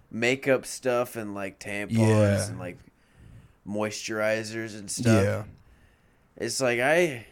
[0.09, 2.47] makeup stuff and like tampons Yeah.
[2.49, 2.77] and like
[3.67, 5.23] moisturizers and stuff.
[5.23, 5.43] yeah.
[6.37, 7.25] It's like I.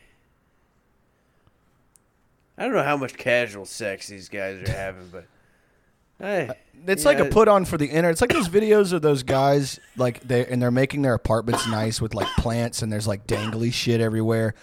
[2.58, 5.26] I don't know how much casual sex these guys are having, but
[6.20, 6.54] I, uh,
[6.88, 8.12] It's like a put on for the internet.
[8.12, 12.02] It's like those videos of those guys like they and they're making their apartments nice
[12.02, 14.56] with like plants and there's like dangly shit everywhere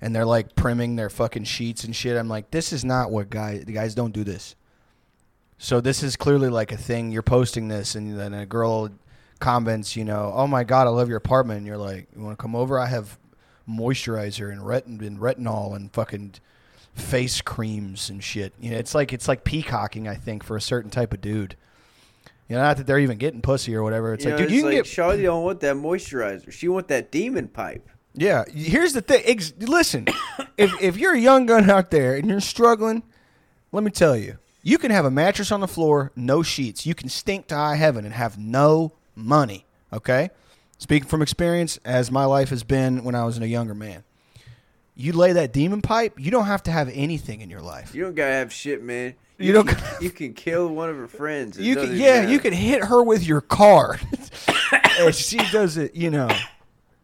[0.00, 2.16] and they're like primming their fucking sheets and shit.
[2.16, 4.54] I'm like, this is not what guys the guys don't do this.
[5.58, 7.12] So this is clearly like a thing.
[7.12, 8.90] You're posting this and then a girl
[9.38, 11.58] comments, you know, oh my god, I love your apartment.
[11.58, 12.78] And you're like, you want to come over?
[12.78, 13.18] I have
[13.68, 16.34] moisturizer and retin and retinol and fucking
[16.94, 18.52] face creams and shit.
[18.60, 21.56] You know, it's like it's like peacocking, I think, for a certain type of dude.
[22.48, 24.12] You know, not that they're even getting pussy or whatever.
[24.12, 25.18] It's you like, know, dude, you it's can like, get.
[25.18, 26.52] Shawty don't want that moisturizer.
[26.52, 27.88] She want that demon pipe.
[28.14, 29.22] Yeah, here's the thing.
[29.24, 30.06] Ex- listen,
[30.58, 33.02] if if you're a young gun out there and you're struggling,
[33.70, 36.84] let me tell you, you can have a mattress on the floor, no sheets.
[36.84, 39.64] You can stink to high heaven and have no money.
[39.92, 40.28] Okay,
[40.76, 44.04] speaking from experience, as my life has been when I was a younger man.
[45.02, 47.92] You lay that demon pipe, you don't have to have anything in your life.
[47.92, 49.14] You don't gotta have shit, man.
[49.36, 51.58] You don't Can, you can kill one of her friends.
[51.58, 52.30] You can, yeah, matter.
[52.32, 53.98] you can hit her with your car,
[55.00, 55.96] and she does it.
[55.96, 56.28] You know,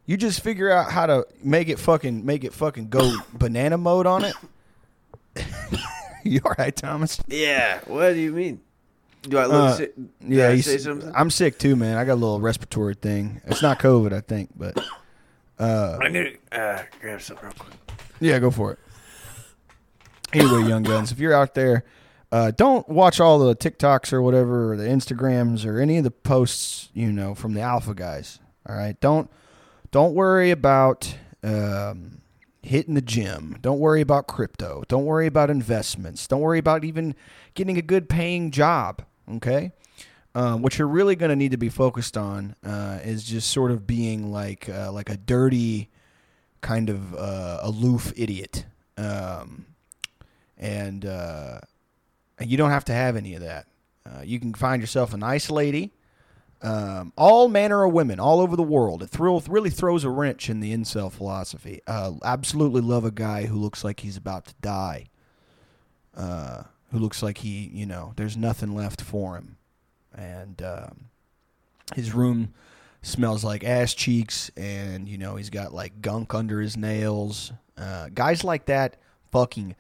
[0.07, 4.07] you just figure out how to make it fucking make it fucking go banana mode
[4.07, 4.35] on it.
[6.23, 7.21] you all right, Thomas?
[7.27, 7.81] Yeah.
[7.87, 8.61] What do you mean?
[9.23, 9.97] Do I look Uh, sick?
[9.97, 11.11] Did Yeah, I say something?
[11.17, 11.97] I'm sick too, man.
[11.97, 13.41] I got a little respiratory thing.
[13.47, 14.79] It's not COVID, I think, but
[15.59, 17.75] uh, I'm gonna uh, grab something real quick.
[18.21, 18.79] Yeah, go for it.
[20.33, 21.85] Anyway, young guns, if you're out there,
[22.31, 26.11] uh, don't watch all the TikToks or whatever, or the Instagrams or any of the
[26.11, 28.39] posts, you know, from the alpha guys.
[28.69, 29.31] All right, don't
[29.91, 32.21] don't worry about um,
[32.63, 33.57] hitting the gym.
[33.63, 34.85] Don't worry about crypto.
[34.89, 36.27] Don't worry about investments.
[36.27, 37.15] Don't worry about even
[37.55, 39.03] getting a good paying job.
[39.37, 39.73] Okay.
[40.35, 43.71] Um, what you're really going to need to be focused on uh, is just sort
[43.71, 45.89] of being like uh, like a dirty,
[46.61, 48.67] kind of uh, aloof idiot,
[48.97, 49.67] um,
[50.57, 51.61] and uh,
[52.41, 53.67] you don't have to have any of that.
[54.07, 55.93] Uh, you can find yourself a nice lady,
[56.63, 59.03] um, all manner of women all over the world.
[59.03, 61.81] It thrill, really throws a wrench in the incel philosophy.
[61.87, 65.07] Uh, absolutely love a guy who looks like he's about to die,
[66.17, 69.57] uh, who looks like he, you know, there's nothing left for him,
[70.15, 71.05] and um,
[71.95, 72.55] his room
[73.03, 77.53] smells like ass cheeks, and you know he's got like gunk under his nails.
[77.77, 78.97] Uh, guys like that,
[79.31, 79.77] fucking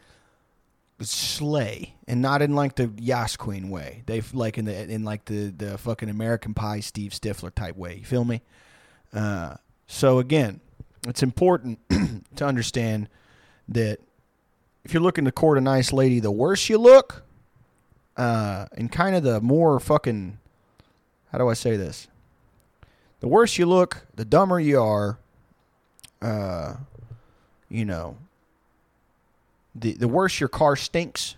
[1.00, 4.02] slay, and not in like the Yas Queen way.
[4.06, 7.96] They like in the in like the the fucking American Pie Steve Stifler type way.
[7.96, 8.42] You feel me?
[9.12, 9.54] Uh,
[9.86, 10.60] so again,
[11.06, 11.78] it's important
[12.36, 13.08] to understand
[13.68, 13.98] that
[14.84, 17.22] if you're looking to court a nice lady, the worse you look,
[18.16, 20.38] uh, and kind of the more fucking
[21.30, 22.08] how do I say this?
[23.20, 25.18] The worse you look, the dumber you are.
[26.20, 26.74] Uh,
[27.68, 28.16] you know,
[29.74, 31.36] the the worse your car stinks.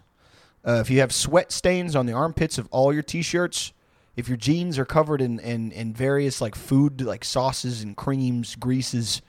[0.67, 3.73] Uh, if you have sweat stains on the armpits of all your t-shirts,
[4.17, 8.57] if your jeans are covered in, in, in various like food like sauces and creams,
[8.57, 9.23] greases,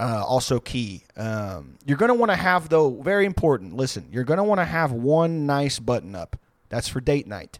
[0.00, 1.02] uh, also key.
[1.16, 3.76] Um, you're gonna want to have though very important.
[3.76, 6.36] Listen, you're gonna want to have one nice button up.
[6.70, 7.58] That's for date night.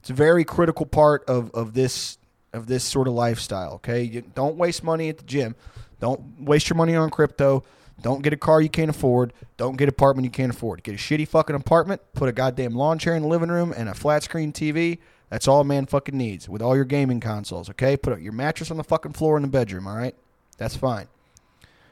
[0.00, 2.18] It's a very critical part of, of this
[2.52, 3.74] of this sort of lifestyle.
[3.74, 5.54] Okay, you don't waste money at the gym.
[6.00, 7.62] Don't waste your money on crypto.
[8.00, 9.32] Don't get a car you can't afford.
[9.56, 10.82] Don't get an apartment you can't afford.
[10.82, 12.02] Get a shitty fucking apartment.
[12.14, 14.98] Put a goddamn lawn chair in the living room and a flat screen TV.
[15.30, 17.70] That's all a man fucking needs with all your gaming consoles.
[17.70, 19.86] Okay, put your mattress on the fucking floor in the bedroom.
[19.86, 20.14] All right,
[20.58, 21.06] that's fine.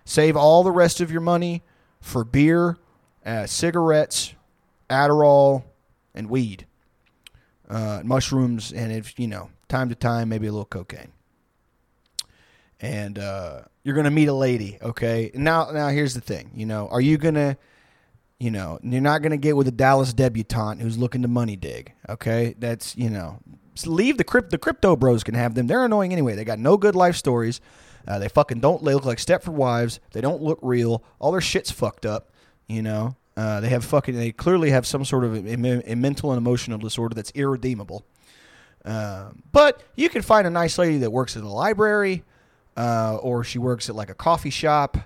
[0.05, 1.63] Save all the rest of your money
[2.01, 2.77] for beer,
[3.25, 4.35] uh, cigarettes,
[4.89, 5.63] Adderall,
[6.15, 6.67] and weed,
[7.71, 11.13] uh, mushrooms, and if you know, time to time, maybe a little cocaine.
[12.81, 15.31] And uh, you're gonna meet a lady, okay?
[15.35, 16.51] Now, now here's the thing.
[16.55, 17.57] You know, are you gonna,
[18.39, 21.93] you know, you're not gonna get with a Dallas debutante who's looking to money dig,
[22.09, 22.55] okay?
[22.59, 23.39] That's you know,
[23.87, 24.51] leave the crypt.
[24.51, 25.67] The crypto bros can have them.
[25.67, 26.35] They're annoying anyway.
[26.35, 27.61] They got no good life stories.
[28.09, 28.83] Uh, they fucking don't.
[28.83, 30.01] They look like Stepford wives.
[30.13, 31.05] They don't look real.
[31.19, 32.33] All their shit's fucked up.
[32.67, 34.15] You know, uh, they have fucking.
[34.15, 35.55] They clearly have some sort of a,
[35.91, 38.05] a mental and emotional disorder that's irredeemable.
[38.85, 42.25] Um, but you can find a nice lady that works at a library,
[42.77, 44.97] uh, or she works at like a coffee shop,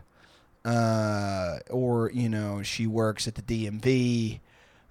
[0.64, 4.40] uh, or you know she works at the DMV.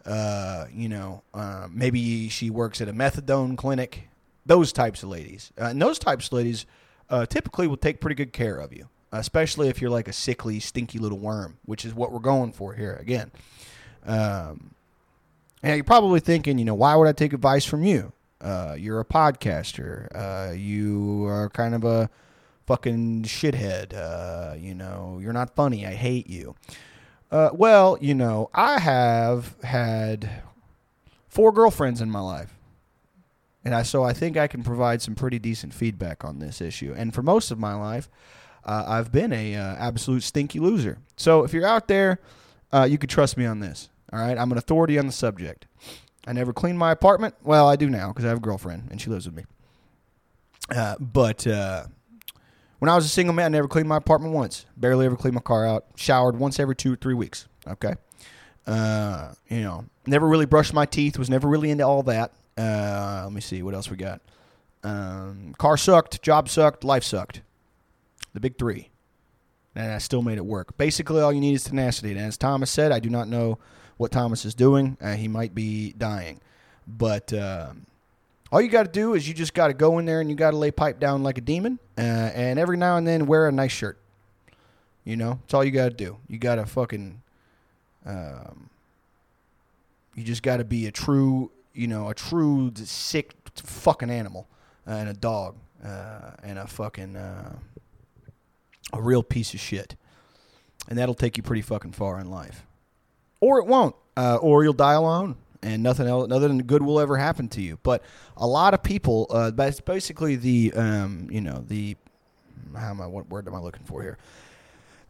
[0.06, 4.10] Uh, you know, uh, maybe she works at a methadone clinic.
[4.46, 6.65] Those types of ladies, and those types of ladies
[7.30, 10.99] typically will take pretty good care of you, especially if you're like a sickly, stinky
[10.99, 13.32] little worm, which is what we're going for here again.
[14.06, 14.73] Um,
[15.62, 18.12] and you're probably thinking, you know, why would I take advice from you?
[18.41, 20.08] Uh, you're a podcaster.
[20.13, 22.10] Uh, you are kind of a
[22.65, 23.93] fucking shithead.
[23.93, 25.86] Uh, you know, you're not funny.
[25.86, 26.56] I hate you.
[27.32, 30.30] Uh, well, you know, I have had
[31.30, 32.54] four girlfriends in my life.
[33.65, 36.93] And I, so I think I can provide some pretty decent feedback on this issue.
[36.97, 38.10] And for most of my life,
[38.65, 40.97] uh, I've been a uh, absolute stinky loser.
[41.17, 42.19] So if you're out there,
[42.71, 43.89] uh, you can trust me on this.
[44.12, 45.65] All right, I'm an authority on the subject.
[46.26, 47.36] I never clean my apartment.
[47.43, 49.45] Well, I do now because I have a girlfriend and she lives with me.
[50.73, 51.86] Uh, but uh,
[52.80, 54.65] when I was a single man, I never cleaned my apartment once.
[54.78, 55.86] Barely ever cleaned my car out.
[55.95, 57.47] Showered once every two or three weeks.
[57.67, 57.95] Okay.
[58.65, 61.19] Uh, you know, never really brushed my teeth.
[61.19, 62.32] Was never really into all that.
[62.56, 64.21] Let me see what else we got.
[64.84, 67.41] Um, car sucked, job sucked, life sucked.
[68.34, 68.89] The big three.
[69.76, 70.78] And I still made it work.
[70.78, 72.12] Basically, all you need is tenacity.
[72.12, 73.58] And as Thomas said, I do not know
[73.98, 74.98] what Thomas is doing.
[75.02, 76.41] Uh, he might be dying.
[76.88, 77.86] But um,
[78.52, 80.36] all you got to do is you just got to go in there and you
[80.36, 81.80] got to lay pipe down like a demon.
[81.98, 83.98] Uh, and every now and then wear a nice shirt.
[85.06, 86.17] You know, it's all you got to do.
[86.28, 87.22] You got to fucking.
[88.06, 88.69] Um,
[90.15, 94.48] you just got to be a true you know, a true sick fucking animal
[94.88, 97.56] uh, and a dog uh, and a fucking uh,
[98.94, 99.96] a real piece of shit,
[100.88, 102.66] and that'll take you pretty fucking far in life,
[103.40, 105.36] or it won't, uh, or you'll die alone.
[105.62, 107.80] And nothing else, other than good, will ever happen to you.
[107.84, 108.04] But
[108.36, 111.96] a lot of people, uh, that's basically the, um, you know, the,
[112.78, 113.08] how am I?
[113.08, 114.18] What word am I looking for here?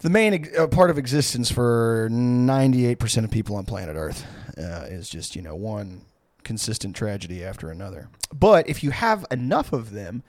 [0.03, 4.25] the main uh, part of existence for 98% of people on planet Earth
[4.57, 6.01] uh, is just, you know, one
[6.43, 8.09] consistent tragedy after another.
[8.33, 10.21] But if you have enough of them,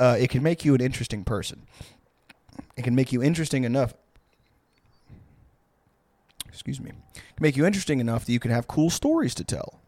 [0.00, 1.62] uh, it can make you an interesting person.
[2.76, 3.94] It can make you interesting enough.
[6.48, 6.92] excuse me,
[7.40, 9.80] make you interesting enough that you can have cool stories to tell.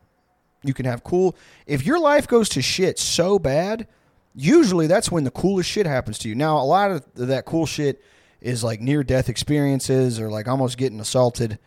[0.63, 1.37] You can have cool.
[1.67, 3.87] If your life goes to shit so bad,
[4.35, 6.35] usually that's when the coolest shit happens to you.
[6.35, 8.03] Now, a lot of that cool shit
[8.41, 11.59] is like near death experiences or like almost getting assaulted.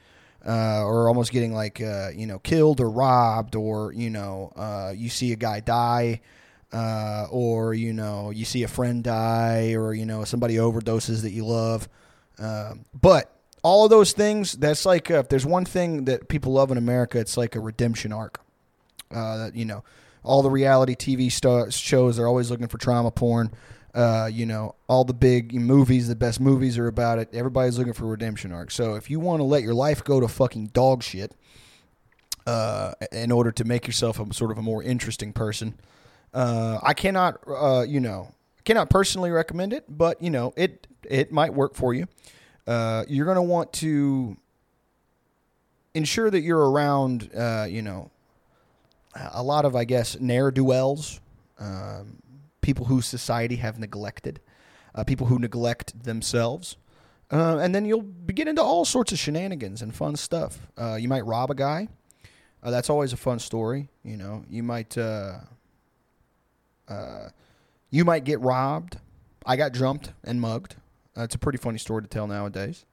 [0.45, 4.93] Uh, or almost getting like uh, you know killed or robbed, or you know uh,
[4.95, 6.21] you see a guy die,
[6.71, 11.31] uh, or you know you see a friend die, or you know somebody overdoses that
[11.31, 11.87] you love.
[12.39, 16.53] Um, but all of those things, that's like uh, if there's one thing that people
[16.53, 18.39] love in America, it's like a redemption arc.
[19.13, 19.83] Uh, you know,
[20.23, 23.51] all the reality TV star- shows are always looking for trauma porn.
[23.93, 27.29] Uh, you know, all the big movies, the best movies are about it.
[27.33, 28.69] Everybody's looking for redemption arc.
[28.69, 31.33] So if you want to let your life go to fucking dog shit,
[32.45, 35.77] uh, in order to make yourself a sort of a more interesting person,
[36.33, 38.33] uh, I cannot, uh, you know,
[38.65, 42.07] cannot personally recommend it, but you know, it it might work for you.
[42.67, 44.35] Uh, you're going to want to
[45.93, 48.11] ensure that you're around, uh, you know,
[49.31, 51.21] a lot of, I guess, ne'er do wells,
[51.59, 52.17] um,
[52.61, 54.41] people who society have neglected,
[54.93, 56.75] uh, people who neglect themselves.
[57.31, 60.67] Uh, and then you'll get into all sorts of shenanigans and fun stuff.
[60.97, 61.87] You might rob a guy.
[62.61, 63.87] That's always a fun story.
[64.03, 64.97] You know, you might
[66.87, 67.29] uh,
[67.89, 68.97] you might get robbed.
[69.45, 70.75] I got jumped and mugged.
[71.17, 72.85] Uh, it's a pretty funny story to tell nowadays.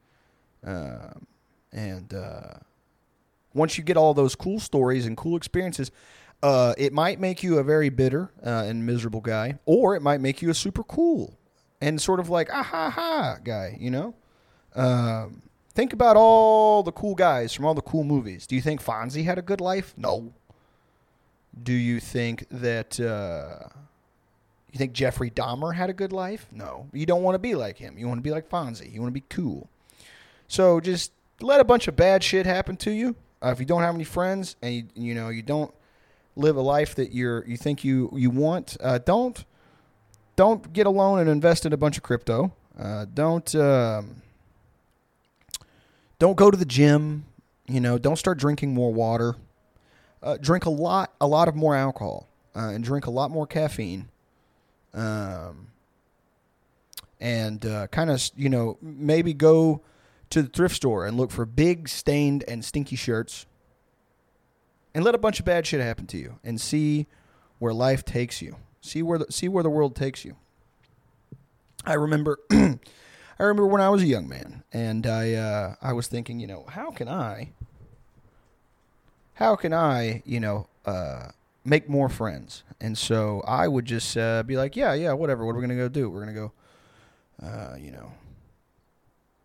[0.65, 1.27] Um,
[1.73, 2.55] and uh,
[3.53, 5.91] once you get all those cool stories and cool experiences,
[6.43, 10.43] uh, it might make you a very bitter and miserable guy, or it might make
[10.43, 11.37] you a super cool
[11.81, 13.77] and sort of like ah ha ha guy.
[13.81, 14.15] You know,
[14.75, 15.43] um,
[15.75, 18.47] think about all the cool guys from all the cool movies.
[18.47, 19.95] Do you think Fonzie had a good life?
[19.97, 20.33] No.
[21.63, 22.99] Do you think that?
[23.01, 23.69] Uh,
[24.75, 26.49] you think Jeffrey Dahmer had a good life?
[26.51, 26.89] No.
[26.93, 27.97] You don't want to be like him.
[27.97, 28.93] You want to be like Fonzie.
[28.93, 29.69] You want to be cool.
[30.49, 33.15] So just let a bunch of bad shit happen to you.
[33.41, 35.73] Uh, if you don't have any friends and you, you know you don't
[36.35, 39.45] live a life that you're you think you you want, uh, don't
[40.35, 42.53] don't get a loan and invest in a bunch of crypto.
[42.77, 44.23] Uh, don't um,
[46.19, 47.27] don't go to the gym.
[47.69, 49.37] You know, don't start drinking more water.
[50.25, 53.47] Uh, drink a lot, a lot of more alcohol, uh, and drink a lot more
[53.47, 54.09] caffeine
[54.95, 55.69] um,
[57.21, 59.83] and uh, kind of you know maybe go
[60.31, 63.47] to the thrift store and look for big stained and stinky shirts
[64.95, 67.07] and let a bunch of bad shit happen to you and see
[67.59, 68.57] where life takes you.
[68.81, 70.37] See where the, see where the world takes you.
[71.85, 76.07] I remember i remember when i was a young man and i uh, i was
[76.07, 77.51] thinking you know how can i
[79.35, 81.29] how can i you know uh,
[81.65, 82.63] make more friends.
[82.81, 85.45] And so I would just uh, be like, yeah, yeah, whatever.
[85.45, 86.11] What are we to go do?
[86.11, 86.53] We're to go,
[87.43, 88.13] uh, you know,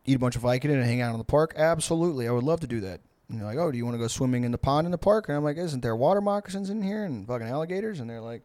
[0.05, 1.53] eat a bunch of Vicodin and hang out in the park?
[1.55, 2.27] Absolutely.
[2.27, 2.99] I would love to do that.
[3.29, 4.97] And they're like, oh, do you want to go swimming in the pond in the
[4.97, 5.29] park?
[5.29, 7.99] And I'm like, isn't there water moccasins in here and fucking alligators?
[7.99, 8.41] And they're like,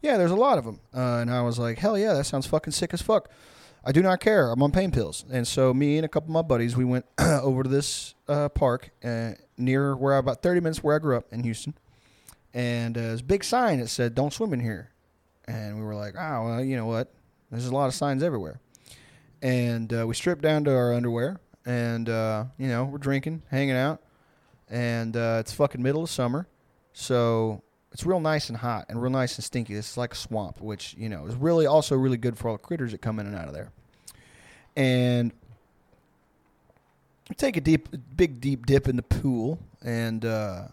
[0.00, 0.80] yeah, there's a lot of them.
[0.94, 3.30] Uh, and I was like, hell yeah, that sounds fucking sick as fuck.
[3.84, 4.50] I do not care.
[4.50, 5.24] I'm on pain pills.
[5.30, 8.48] And so me and a couple of my buddies, we went over to this uh,
[8.48, 11.74] park uh, near where I, about 30 minutes where I grew up in Houston
[12.54, 14.90] and uh, there's a big sign that said "Don't swim in here,"
[15.46, 17.12] and we were like, "Oh, well, you know what?
[17.50, 18.60] There's a lot of signs everywhere."
[19.40, 23.76] And uh, we stripped down to our underwear, and uh, you know we're drinking, hanging
[23.76, 24.02] out,
[24.68, 26.46] and uh, it's fucking middle of summer,
[26.92, 27.62] so
[27.92, 29.74] it's real nice and hot and real nice and stinky.
[29.74, 32.54] This is like a swamp, which you know is really also really good for all
[32.54, 33.70] the critters that come in and out of there.
[34.74, 35.32] And
[37.36, 40.68] take a deep, big, deep dip in the pool, and uh,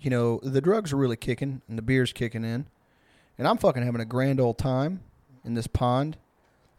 [0.00, 2.66] you know, the drugs are really kicking and the beer's kicking in.
[3.36, 5.00] And I'm fucking having a grand old time
[5.44, 6.16] in this pond.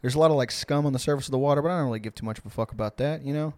[0.02, 1.86] There's a lot of like scum on the surface of the water, but I don't
[1.86, 3.54] really give too much of a fuck about that, you know?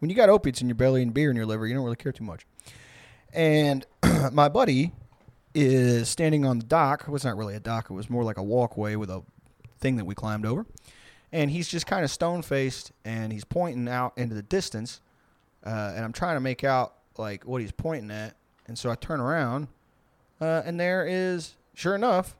[0.00, 1.96] When you got opiates in your belly and beer in your liver, you don't really
[1.96, 2.46] care too much.
[3.32, 3.86] And
[4.32, 4.92] my buddy
[5.54, 7.04] is standing on the dock.
[7.06, 9.22] It was not really a dock, it was more like a walkway with a
[9.78, 10.66] thing that we climbed over.
[11.32, 15.00] And he's just kind of stone faced and he's pointing out into the distance.
[15.64, 18.36] Uh, and I'm trying to make out like what he's pointing at
[18.66, 19.68] and so I turn around,
[20.40, 22.34] uh, and there is, sure enough,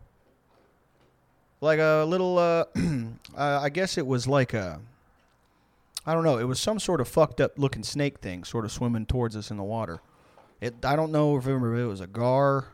[1.60, 2.64] like a little, uh,
[3.36, 4.80] uh, I guess it was like a,
[6.06, 8.72] I don't know, it was some sort of fucked up looking snake thing sort of
[8.72, 10.00] swimming towards us in the water.
[10.60, 12.68] It, I don't know if it was a gar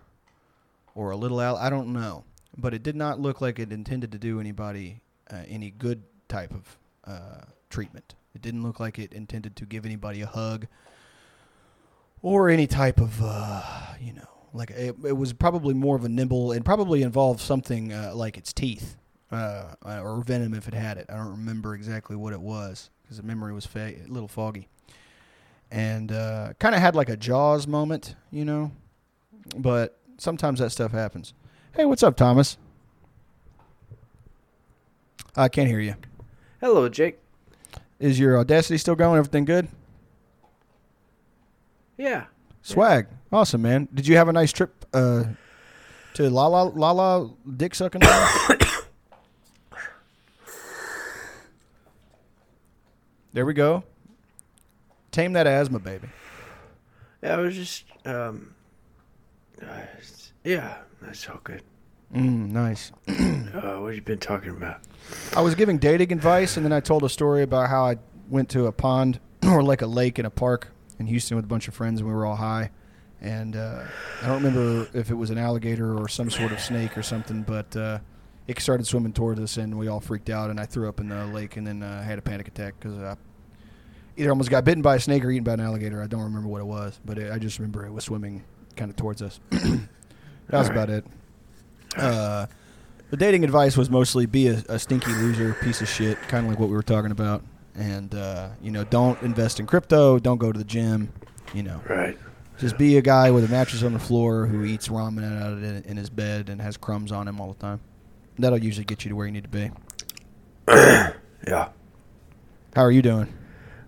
[0.95, 2.25] or a little al- I don't know.
[2.57, 6.53] But it did not look like it intended to do anybody uh, any good type
[6.53, 8.15] of uh, treatment.
[8.35, 10.67] It didn't look like it intended to give anybody a hug
[12.23, 13.63] or any type of uh,
[14.01, 17.93] you know like it, it, was probably more of a nimble and probably involved something
[17.93, 18.97] uh, like its teeth
[19.31, 23.17] uh, or venom if it had it i don't remember exactly what it was because
[23.17, 24.69] the memory was fa- a little foggy
[25.71, 28.73] and uh, kind of had like a Jaws moment, you know.
[29.57, 31.33] But sometimes that stuff happens.
[31.75, 32.59] Hey, what's up, Thomas?
[35.37, 35.95] I can't hear you.
[36.61, 37.19] Hello, Jake.
[37.99, 39.19] Is your Audacity still going?
[39.19, 39.69] Everything good?
[41.97, 42.25] Yeah.
[42.63, 43.07] Swag.
[43.33, 43.89] Awesome, man.
[43.95, 45.25] Did you have a nice trip uh,
[46.15, 48.03] to La La La La Dick Sucking?
[53.33, 53.85] There we go.
[55.13, 56.09] Tame that asthma, baby.
[57.23, 58.57] Yeah, I was just, um,
[59.63, 59.81] uh,
[60.45, 61.63] yeah, that's all good.
[62.15, 62.93] Mm, nice.
[63.51, 64.81] Uh, what have you been talking about?
[65.35, 67.97] I was giving dating advice, and then I told a story about how I
[68.29, 70.69] went to a pond or like a lake in a park
[71.01, 72.71] in Houston with a bunch of friends, and we were all high.
[73.21, 73.83] And uh,
[74.23, 77.43] I don't remember if it was an alligator or some sort of snake or something,
[77.43, 77.99] but uh,
[78.47, 80.49] it started swimming towards us, and we all freaked out.
[80.49, 82.97] And I threw up in the lake, and then uh, had a panic attack because
[82.99, 83.17] I
[84.17, 86.01] either almost got bitten by a snake or eaten by an alligator.
[86.01, 88.45] I don't remember what it was, but it, I just remember it was swimming
[88.77, 89.41] kind of towards us.
[89.51, 89.61] that
[90.51, 90.71] was right.
[90.71, 91.05] about it.
[91.97, 92.47] Uh,
[93.11, 96.51] the dating advice was mostly be a, a stinky loser, piece of shit, kind of
[96.51, 97.43] like what we were talking about.
[97.75, 100.19] And uh, you know, don't invest in crypto.
[100.19, 101.13] Don't go to the gym.
[101.53, 102.17] You know, Right.
[102.59, 105.65] just be a guy with a mattress on the floor who eats ramen out of
[105.65, 107.81] it in his bed and has crumbs on him all the time.
[108.39, 109.71] That'll usually get you to where you need to be.
[111.49, 111.71] Yeah.
[112.77, 113.33] How are you doing?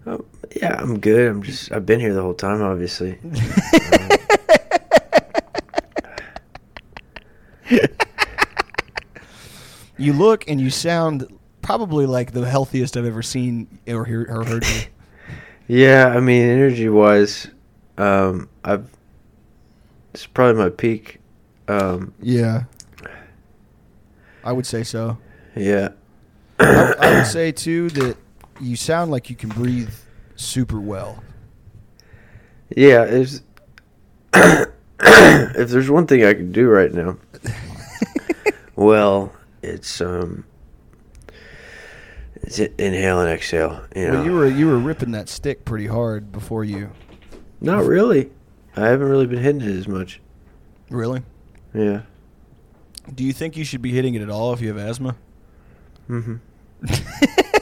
[0.07, 0.25] Oh,
[0.57, 1.29] yeah, I'm good.
[1.29, 3.19] I'm just, I've been here the whole time, obviously.
[9.99, 11.27] You look and you sound
[11.61, 14.65] probably like the healthiest I've ever seen or, hear, or heard.
[15.69, 17.47] Yeah, I mean, energy wise,
[17.97, 18.85] um, I've,
[20.13, 21.21] it's probably my peak.
[21.69, 22.65] Um, Yeah,
[24.45, 25.17] I would say so.
[25.55, 25.91] yeah.
[26.59, 28.17] I, I would say too that
[28.61, 29.95] you sound like you can breathe
[30.37, 31.23] super well.
[32.77, 33.41] Yeah, it's,
[34.35, 37.17] if there's one thing I can do right now,
[38.77, 39.33] well,
[39.63, 40.45] it's um,
[42.35, 43.85] it's inhale and exhale.
[43.95, 46.91] You know, Well, you were you were ripping that stick pretty hard before you.
[47.61, 48.31] not really.
[48.77, 50.21] I haven't really been hitting it as much.
[50.91, 51.23] Really?
[51.75, 52.03] Yeah.
[53.15, 55.17] Do you think you should be hitting it at all if you have asthma?
[56.09, 56.37] Mm-hmm.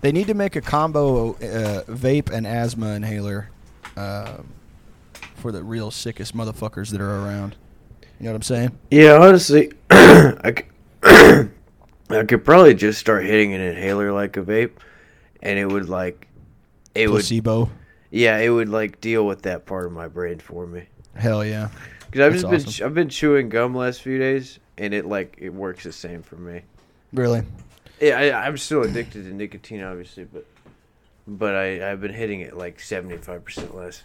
[0.00, 3.50] They need to make a combo uh, vape and asthma inhaler
[3.96, 4.38] uh,
[5.34, 7.56] for the real sickest motherfuckers that are around.
[8.20, 8.78] You know what I'm saying?
[8.92, 9.72] Yeah, honestly,
[10.42, 10.66] I, could
[12.10, 14.72] I could probably just start hitting an inhaler like a vape,
[15.42, 16.28] and it would like,
[16.94, 17.70] it would, Placebo.
[18.10, 20.84] yeah, it would like deal with that part of my brain for me.
[21.14, 21.68] Hell yeah.
[22.06, 22.86] Because I've That's just been awesome.
[22.86, 26.36] I've been chewing gum last few days, and it like it works the same for
[26.36, 26.62] me.
[27.12, 27.42] Really?
[28.00, 30.46] Yeah, I, I'm still addicted to nicotine, obviously, but
[31.26, 34.04] but I I've been hitting it like seventy five percent less.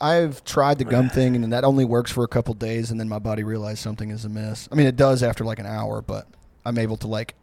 [0.00, 3.08] I've tried the gum thing, and that only works for a couple days, and then
[3.08, 4.68] my body realized something is amiss.
[4.72, 6.26] I mean, it does after like an hour, but
[6.64, 7.34] I'm able to like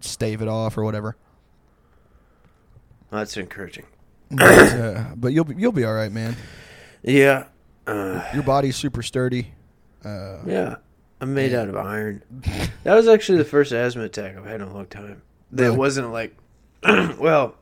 [0.00, 1.16] stave it off or whatever.
[3.10, 3.86] That's encouraging.
[4.30, 4.42] But,
[4.74, 6.36] uh, but you'll be, you'll be all right, man.
[7.02, 7.44] Yeah,
[7.86, 9.52] uh, Your body's super sturdy.
[10.04, 10.76] Uh, yeah.
[11.20, 12.22] I'm made out of iron.
[12.84, 15.20] That was actually the first asthma attack I've had in a long time.
[15.52, 15.76] That Really?
[15.76, 16.34] wasn't like,
[16.84, 17.54] well,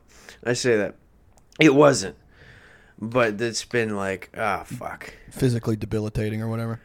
[0.44, 0.94] I say that
[1.58, 2.16] it wasn't,
[2.98, 5.14] but it's been like, ah, fuck.
[5.30, 6.80] physically debilitating or whatever.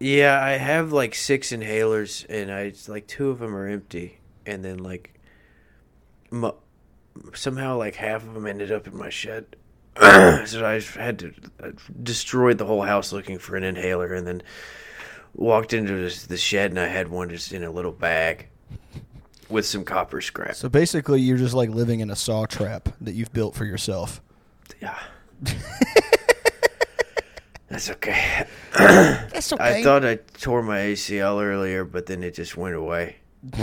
[0.00, 4.20] Yeah, I have like six inhalers, and I it's like two of them are empty,
[4.46, 5.18] and then like,
[6.30, 6.52] mu
[7.34, 9.56] somehow like half of them ended up in my shed.
[10.00, 14.42] so I had to I destroyed the whole house looking for an inhaler, and then
[15.34, 18.48] walked into this, the shed, and I had one just in a little bag
[19.48, 20.54] with some copper scrap.
[20.54, 24.20] So basically, you're just like living in a saw trap that you've built for yourself.
[24.80, 24.98] Yeah.
[27.68, 28.46] That's okay.
[28.72, 29.80] That's okay.
[29.80, 33.16] I thought I tore my ACL earlier, but then it just went away.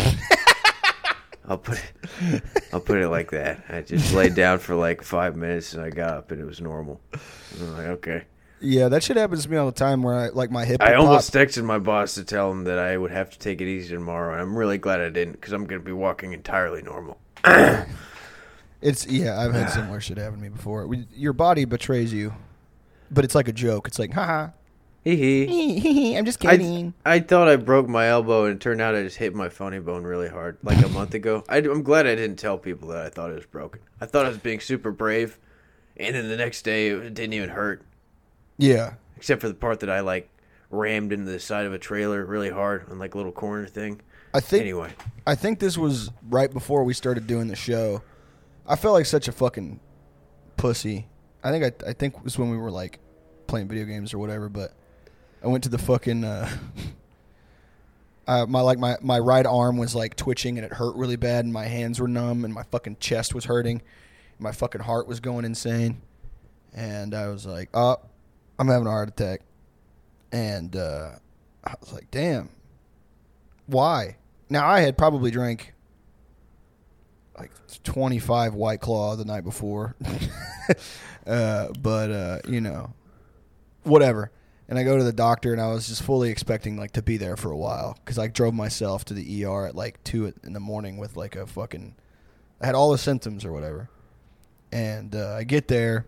[1.47, 2.43] I'll put it.
[2.73, 3.63] I'll put it like that.
[3.69, 6.61] I just laid down for like five minutes and I got up and it was
[6.61, 7.01] normal.
[7.59, 8.23] I'm like, okay.
[8.61, 10.01] Yeah, that shit happens to me all the time.
[10.01, 10.81] Where I like my hip.
[10.81, 11.41] I almost pop.
[11.41, 14.33] texted my boss to tell him that I would have to take it easy tomorrow,
[14.33, 17.19] and I'm really glad I didn't because I'm going to be walking entirely normal.
[18.81, 20.87] It's yeah, I've had similar shit happen to me before.
[20.87, 22.33] We, your body betrays you,
[23.11, 23.87] but it's like a joke.
[23.87, 24.49] It's like, haha,
[25.05, 26.17] Hee hee.
[26.17, 26.95] I'm just I, kidding.
[27.05, 29.77] I thought I broke my elbow, and it turned out I just hit my funny
[29.77, 31.43] bone really hard, like a month ago.
[31.47, 33.81] I, am glad I didn't tell people that I thought it was broken.
[34.01, 35.37] I thought I was being super brave,
[35.95, 37.83] and then the next day it didn't even hurt,
[38.57, 40.27] yeah, except for the part that I like
[40.71, 44.01] rammed into the side of a trailer really hard on like a little corner thing.
[44.33, 44.91] I think Anyway,
[45.27, 48.01] I think this was right before we started doing the show.
[48.67, 49.79] I felt like such a fucking
[50.57, 51.07] pussy.
[51.43, 52.99] I think I I think it was when we were like
[53.47, 54.49] playing video games or whatever.
[54.49, 54.73] But
[55.43, 56.23] I went to the fucking.
[56.23, 56.49] Uh,
[58.27, 61.45] uh, my like my my right arm was like twitching and it hurt really bad
[61.45, 63.81] and my hands were numb and my fucking chest was hurting,
[64.39, 66.01] my fucking heart was going insane,
[66.73, 67.97] and I was like, oh,
[68.57, 69.41] I'm having a heart attack,
[70.31, 71.11] and uh,
[71.63, 72.49] I was like, damn,
[73.67, 74.17] why?
[74.49, 75.74] Now I had probably drank
[77.37, 77.51] like
[77.83, 79.95] 25 White Claw the night before,
[81.27, 82.93] uh, but uh, you know,
[83.83, 84.31] whatever.
[84.67, 87.17] And I go to the doctor, and I was just fully expecting like to be
[87.17, 90.53] there for a while because I drove myself to the ER at like two in
[90.53, 91.95] the morning with like a fucking.
[92.61, 93.89] I had all the symptoms or whatever,
[94.71, 96.05] and uh, I get there,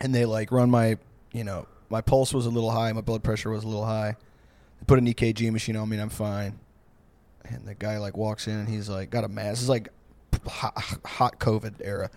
[0.00, 0.98] and they like run my,
[1.32, 4.16] you know, my pulse was a little high, my blood pressure was a little high.
[4.80, 6.58] They put an EKG machine on me, and I'm fine.
[7.50, 9.60] And the guy like walks in, and he's like got a mask.
[9.60, 9.88] It's like
[10.46, 10.74] hot,
[11.04, 12.10] hot COVID era.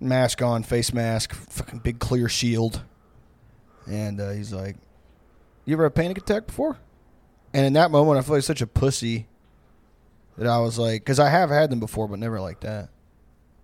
[0.00, 2.82] Mask on, face mask, fucking big clear shield
[3.86, 4.76] and uh, he's like,
[5.64, 6.78] "You ever had a panic attack before?"
[7.52, 9.26] And in that moment, I felt like such a pussy
[10.36, 12.88] that I was like, because I have had them before, but never like that.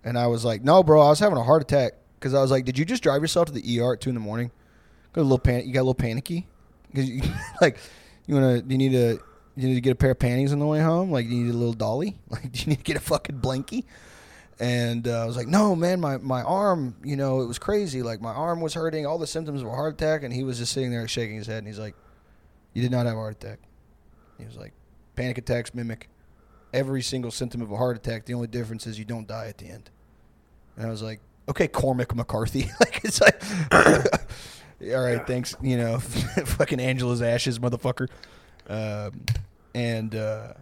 [0.03, 2.51] And I was like, "No, bro, I was having a heart attack." Because I was
[2.51, 4.51] like, "Did you just drive yourself to the ER at two in the morning?"
[5.13, 5.65] Got a little panic.
[5.65, 6.47] You got a little panicky
[6.89, 7.21] because you
[7.61, 7.77] like
[8.27, 8.71] you want to.
[8.71, 9.19] You need to.
[9.55, 11.11] You need to get a pair of panties on the way home.
[11.11, 12.17] Like you need a little dolly.
[12.29, 13.85] Like do you need to get a fucking blankie?
[14.61, 18.03] And uh, I was like, no, man, my, my arm, you know, it was crazy.
[18.03, 20.21] Like, my arm was hurting, all the symptoms of a heart attack.
[20.21, 21.57] And he was just sitting there shaking his head.
[21.57, 21.95] And he's like,
[22.73, 23.57] you did not have a heart attack.
[24.37, 24.73] He was like,
[25.15, 26.09] panic attacks mimic
[26.73, 28.25] every single symptom of a heart attack.
[28.25, 29.89] The only difference is you don't die at the end.
[30.77, 32.69] And I was like, okay, Cormac McCarthy.
[32.79, 33.41] like, it's like,
[33.73, 38.09] all right, thanks, you know, fucking Angela's ashes, motherfucker.
[38.71, 39.25] Um,
[39.75, 40.53] and, uh,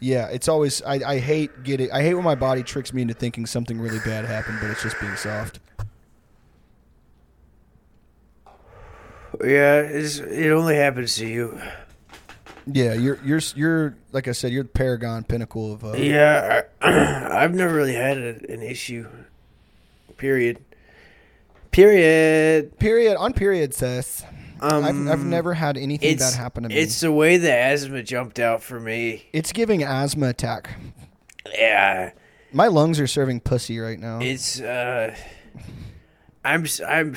[0.00, 3.14] yeah, it's always I, I hate getting I hate when my body tricks me into
[3.14, 5.58] thinking something really bad happened, but it's just being soft.
[9.42, 11.60] Yeah, it's, it only happens to you.
[12.66, 15.84] Yeah, you're you're you're like I said, you're the paragon pinnacle of.
[15.84, 19.08] Uh, Yeah, I, I've never really had a, an issue.
[20.16, 20.58] Period.
[21.70, 22.78] Period.
[22.78, 24.24] Period on period, sis.
[24.60, 26.76] Um, I've I've never had anything bad happen to me.
[26.76, 29.26] It's the way the asthma jumped out for me.
[29.32, 30.70] It's giving asthma attack.
[31.52, 32.12] Yeah,
[32.52, 34.18] My lungs are serving pussy right now.
[34.20, 34.60] it's.
[34.60, 35.14] uh
[36.44, 37.16] I'm s- I'm.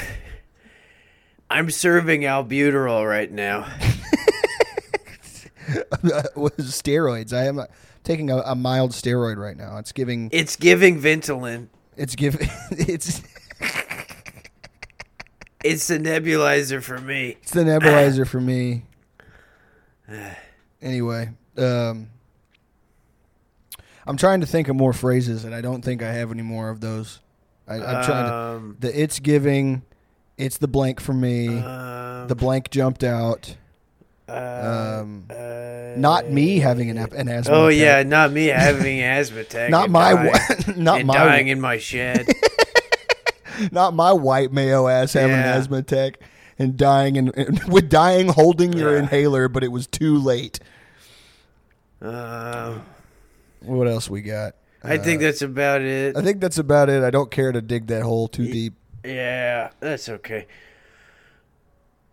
[1.49, 3.67] I'm serving albuterol right now.
[6.35, 7.65] With steroids, I am uh,
[8.03, 9.77] taking a, a mild steroid right now.
[9.77, 10.29] It's giving.
[10.31, 11.67] It's giving Ventolin.
[11.95, 12.49] It's giving.
[12.71, 13.21] It's
[15.64, 17.38] It's the nebulizer for me.
[17.41, 18.84] It's the nebulizer for me.
[20.82, 22.07] Anyway, um,
[24.07, 26.70] I'm trying to think of more phrases, and I don't think I have any more
[26.70, 27.20] of those.
[27.68, 28.34] I, I'm trying to.
[28.34, 29.82] Um, The it's giving,
[30.38, 31.49] it's the blank for me.
[31.60, 33.57] um, the blank jumped out.
[34.30, 37.53] uh, um, uh, Not me having an, ap- an asthma.
[37.55, 37.80] Oh attack.
[37.82, 39.70] yeah, not me having asthma attack.
[39.76, 42.26] Not and my dying, wa- not and my dying in my shed.
[43.72, 46.20] not my white mayo ass having an asthma attack
[46.57, 48.99] and dying and, and with dying holding your Yeah.
[49.03, 50.60] inhaler, but it was too late.
[52.01, 52.84] um,
[53.62, 54.55] What else we got?
[54.84, 56.16] I think Uh, that's about it.
[56.16, 57.03] I think that's about it.
[57.03, 58.74] I don't care to dig that hole too deep.
[59.03, 60.47] Yeah, that's okay.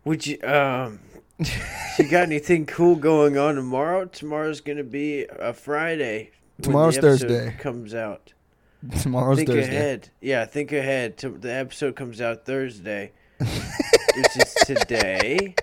[0.05, 0.99] Would you um
[1.39, 4.05] you got anything cool going on tomorrow?
[4.05, 6.31] Tomorrow's gonna be a Friday.
[6.61, 7.55] Tomorrow's Thursday.
[7.59, 8.33] Comes out.
[9.01, 9.75] Tomorrow's think Thursday.
[9.75, 10.09] ahead.
[10.21, 11.17] Yeah, think ahead.
[11.17, 15.55] The episode comes out Thursday, which is today.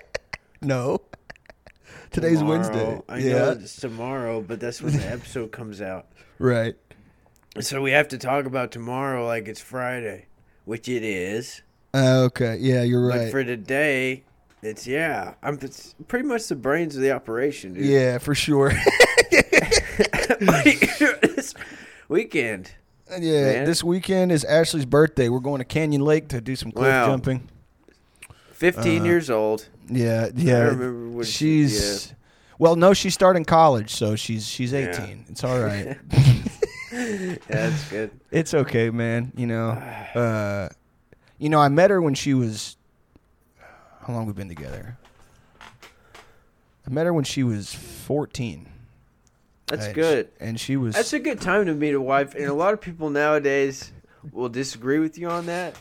[0.60, 1.00] No.
[2.10, 2.58] Today's Tomorrow.
[2.58, 3.02] Wednesday.
[3.08, 3.32] I yeah.
[3.34, 6.06] know it's tomorrow, but that's when the episode comes out.
[6.38, 6.74] Right.
[7.60, 10.26] So we have to talk about tomorrow like it's Friday,
[10.64, 11.62] which it is.
[11.92, 12.56] Uh, okay.
[12.60, 13.30] Yeah, you're But right.
[13.30, 14.24] for today,
[14.62, 15.34] it's yeah.
[15.42, 17.84] I'm it's pretty much the brains of the operation, dude.
[17.84, 18.72] yeah, for sure.
[19.96, 21.54] This
[22.08, 22.72] weekend.
[23.20, 23.64] Yeah, Man.
[23.64, 25.28] this weekend is Ashley's birthday.
[25.28, 27.06] We're going to Canyon Lake to do some cliff Wow.
[27.06, 27.48] jumping.
[28.52, 29.68] 15 Uh, years old.
[29.88, 30.58] Yeah, I yeah.
[30.64, 32.14] remember when she- she's
[32.58, 34.90] well, no, she's starting college, so she's she's Yeah.
[34.90, 35.24] 18.
[35.28, 35.98] It's all right.
[36.12, 38.10] Yeah, that's good.
[38.30, 39.32] it's okay, man.
[39.36, 39.70] You know,
[40.14, 40.68] uh,
[41.38, 42.76] you know, I met her when she was.
[44.06, 44.96] How long we've been together?
[46.86, 48.68] I met her when she was 14.
[49.76, 50.28] That's And good.
[50.38, 50.94] she- and she was.
[50.94, 53.92] That's a good time to meet a wife, and a lot of people nowadays
[54.32, 55.74] will disagree with you on that.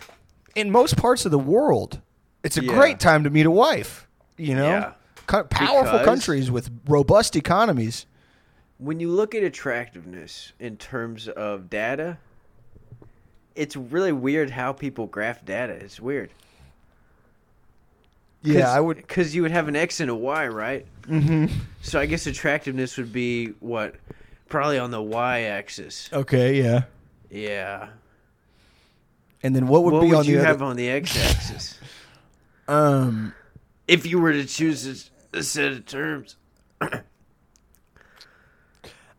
[0.56, 2.00] in most parts of the world,
[2.44, 2.74] it's a Yeah.
[2.74, 4.08] great time to meet a wife.
[4.38, 4.92] You know, Yeah.
[5.26, 8.06] Co- powerful Because- countries with robust economies.
[8.78, 12.18] When you look at attractiveness in terms of data,
[13.56, 15.74] it's really weird how people graph data.
[15.74, 16.30] It's weird.
[18.44, 18.98] Yeah, I would.
[18.98, 20.86] because you would have an X and a Y, right?
[21.06, 21.46] hmm
[21.82, 23.96] So I guess attractiveness would be what,
[24.50, 26.10] probably on the Y axis.
[26.14, 26.84] Okay, yeah.
[27.30, 27.90] Yeah.
[29.42, 30.66] And then what would what be would on you the have other?
[30.66, 31.80] on the X axis
[32.68, 33.34] Um,
[33.88, 36.38] if you were to choose a, a set of terms?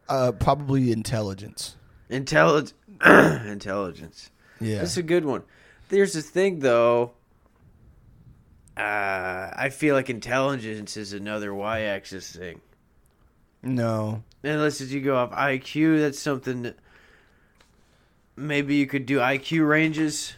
[0.09, 1.77] uh, probably intelligence.
[2.09, 2.75] Intelligence.
[3.05, 4.31] Intelligence.
[4.61, 4.79] Yeah.
[4.79, 5.43] That's a good one.
[5.89, 7.12] There's the thing, though.
[8.77, 12.61] Uh, I feel like intelligence is another y-axis thing.
[13.62, 14.22] no.
[14.43, 16.62] Unless if you go off IQ, that's something.
[16.62, 16.77] That
[18.37, 20.35] maybe you could do IQ ranges.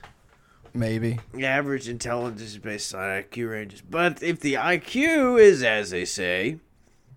[0.72, 1.18] Maybe.
[1.43, 3.80] Average intelligence is based on IQ ranges.
[3.80, 6.59] But if the IQ is, as they say,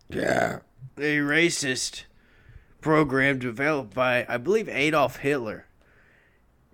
[0.10, 0.60] Yeah.
[0.98, 2.06] a racist
[2.82, 5.66] program developed by, I believe, Adolf Hitler,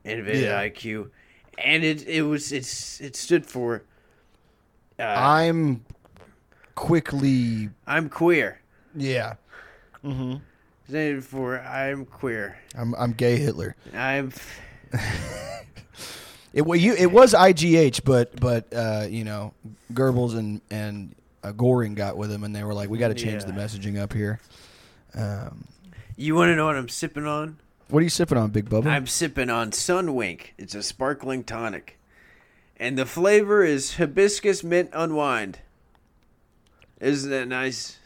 [0.06, 0.62] invented Yeah.
[0.62, 1.10] IQ,
[1.58, 3.84] and it it was it's it stood for.
[5.00, 5.84] Uh, I'm
[6.76, 7.70] quickly.
[7.88, 8.60] I'm queer.
[8.96, 9.36] Yeah.
[10.04, 10.36] Mm-hmm.
[10.88, 12.58] Standing for I'm queer.
[12.78, 13.76] I'm I'm gay Hitler.
[13.94, 14.32] I'm.
[16.54, 19.54] It well, you it was IGH, but but uh, you know
[19.92, 23.14] Goebbels and and uh, Goring got with him, and they were like, we got to
[23.14, 23.52] change Yeah.
[23.52, 24.40] the messaging up here.
[25.16, 25.66] Um,
[26.16, 27.58] You want to know what I'm sipping on?
[27.90, 28.88] what are you sipping on, Big Bubba?
[28.88, 30.52] I'm sipping on Sunwink.
[30.58, 32.00] It's a sparkling tonic,
[32.78, 35.60] and the flavor is hibiscus mint unwind.
[37.00, 37.98] Isn't that nice?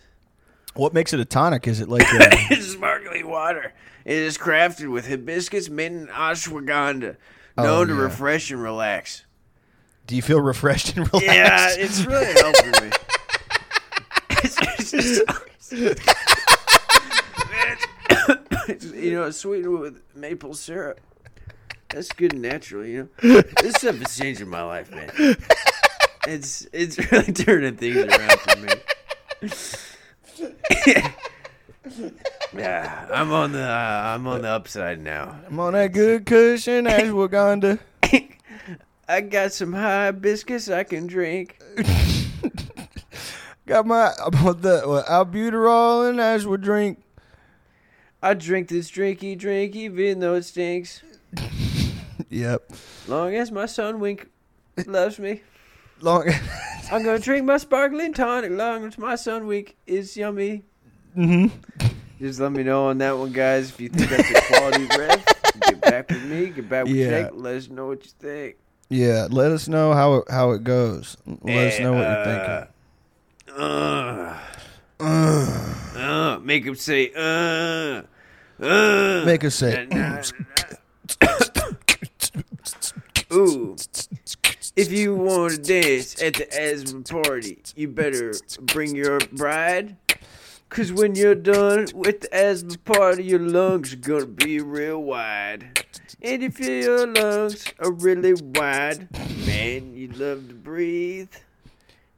[0.75, 1.67] what makes it a tonic?
[1.67, 3.73] Is it like a, uh, it's sparkling water.
[4.05, 7.17] It is crafted with hibiscus, mint, and ashwagandha,
[7.57, 9.25] Oh, known to refresh and relax.
[10.07, 11.25] do you feel refreshed and relaxed?
[11.25, 12.91] Yeah, it's really helping me.
[14.41, 15.23] It's, it's just-
[18.69, 20.99] It's- you know, it's sweetened with maple syrup.
[21.89, 23.41] That's good and natural, you know.
[23.61, 25.09] This stuff is changing my life, man.
[26.27, 28.69] It's it's really turning things around for me.
[32.57, 35.39] yeah, I'm on the uh, I'm on the upside now.
[35.47, 37.79] I'm on that good cushion, ashwagandha.
[39.07, 41.59] I got some hibiscus I can drink.
[43.65, 47.01] Got my I'm on the well, albuterol and ashwa drink.
[48.21, 51.01] I drink this drinky drink even though it stinks.
[52.29, 52.71] Yep.
[53.07, 54.29] Long as my son Wink
[54.85, 55.41] loves me.
[56.01, 56.29] Long.
[56.91, 60.63] I'm gonna drink my sparkling tonic long as my son Wink is yummy.
[61.13, 61.47] hmm
[62.19, 63.69] Just let me know on that one, guys.
[63.69, 65.25] If you think that's a quality ref,
[65.61, 66.47] get back with me.
[66.47, 67.23] Get back with Yeah.
[67.23, 67.31] Jake.
[67.33, 68.55] Let us know what you think.
[68.89, 69.27] Yeah.
[69.29, 71.17] Let us know how it, how it goes.
[71.43, 72.73] Let us know what you're Uh, thinking.
[73.57, 74.35] Uh,
[75.95, 78.01] uh, make him say, uh,
[78.63, 79.23] uh.
[79.25, 79.85] Make us say.
[79.89, 80.21] Na- na-
[83.31, 83.75] Ooh.
[84.75, 89.97] If you want to dance at the asthma party, you better bring your bride.
[90.69, 95.85] Cause when you're done with the asthma party, your lungs are gonna be real wide.
[96.21, 99.07] And if your lungs are really wide,
[99.45, 101.31] man, you love to breathe.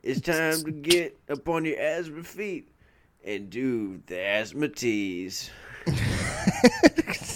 [0.03, 2.69] It's time to get up on your asthma feet
[3.23, 5.49] and do the asthma tease.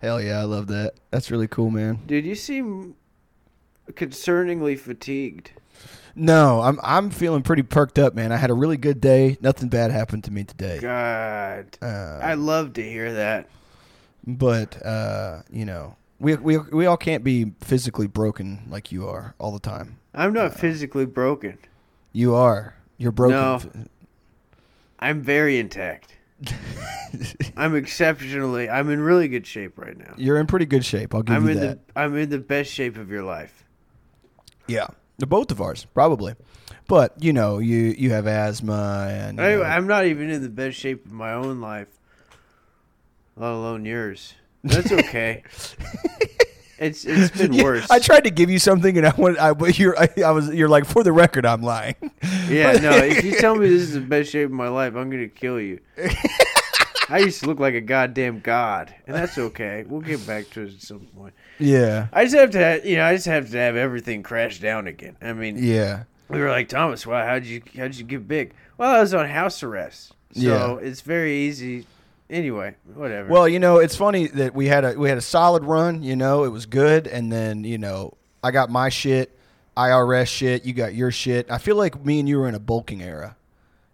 [0.00, 0.94] Hell yeah, I love that.
[1.10, 2.00] That's really cool, man.
[2.06, 2.94] Dude, you seem
[3.92, 5.52] concerningly fatigued.
[6.14, 8.32] No, I'm I'm feeling pretty perked up, man.
[8.32, 9.36] I had a really good day.
[9.40, 10.78] Nothing bad happened to me today.
[10.80, 11.78] God.
[11.80, 13.48] Uh, I love to hear that.
[14.26, 19.34] but uh, you know, we we we all can't be physically broken like you are
[19.38, 19.98] all the time.
[20.14, 21.58] I'm not physically broken.
[22.12, 22.74] You are.
[22.98, 23.36] You're broken.
[23.36, 23.60] No.
[24.98, 26.14] I'm very intact.
[27.56, 30.14] I'm exceptionally I'm in really good shape right now.
[30.16, 31.14] You're in pretty good shape.
[31.14, 31.86] I'll give I'm you in that.
[31.86, 33.64] the I'm in the best shape of your life.
[34.66, 34.88] Yeah,
[35.18, 36.34] the both of ours probably.
[36.86, 40.48] But you know, you you have asthma and I, uh, I'm not even in the
[40.48, 41.88] best shape of my own life,
[43.36, 44.34] let alone yours.
[44.64, 45.42] That's okay.
[46.80, 47.90] it's it's been Yeah, worse.
[47.90, 49.38] I tried to give you something, and I wanted.
[49.38, 49.96] I but you're.
[49.98, 50.52] I, I was.
[50.52, 51.94] You're like for the record, I'm lying.
[52.48, 52.90] Yeah, no.
[52.96, 55.60] If you tell me this is the best shape of my life, I'm gonna kill
[55.60, 55.78] you.
[57.08, 59.84] I used to look like a goddamn god, and that's okay.
[59.88, 61.34] We'll get back to it at some point.
[61.58, 62.06] Yeah.
[62.12, 64.86] I just have to, have, you know, I just have to have everything crash down
[64.86, 65.16] again.
[65.20, 66.04] I mean, Yeah.
[66.28, 67.26] we were like Thomas, why?
[67.26, 68.52] How'd you how'd you get big?
[68.78, 70.76] Well, I was on house arrest, so Yeah.
[70.76, 71.84] it's very easy.
[72.30, 73.28] Anyway, whatever.
[73.28, 76.04] Well, you know, it's funny that we had a we had a solid run.
[76.04, 79.36] You know, it was good, and then you know, I got my shit,
[79.76, 80.64] IRS shit.
[80.64, 81.50] You got your shit.
[81.50, 83.36] I feel like me and you were in a bulking era.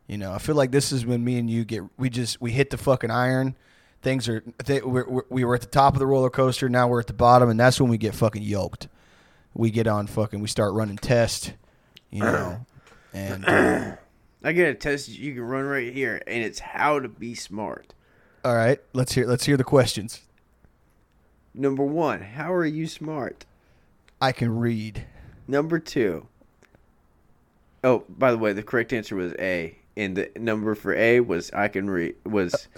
[0.07, 2.53] You know, I feel like this is when me and you get we just we
[2.53, 3.57] hit the fucking iron.
[4.03, 6.69] things are they, we're, we're, we were at the top of the roller coaster.
[6.69, 8.89] Now we're at the bottom, and that's when we get fucking yoked.
[9.55, 10.41] We get on fucking.
[10.41, 11.53] We start running tests,
[12.11, 12.67] you know,
[13.15, 13.97] and uh,
[14.45, 17.95] I get a test you can run right here, and it's how to be smart.
[18.47, 18.79] All right.
[18.93, 20.23] Let's hear let's hear the questions.
[21.53, 23.45] Number one, how are you smart?
[24.21, 25.05] I can read.
[25.49, 26.29] Number two.
[27.83, 31.51] Oh, by the way, the correct answer was A, and the number for A was
[31.53, 32.15] I can read.
[32.25, 32.69] Was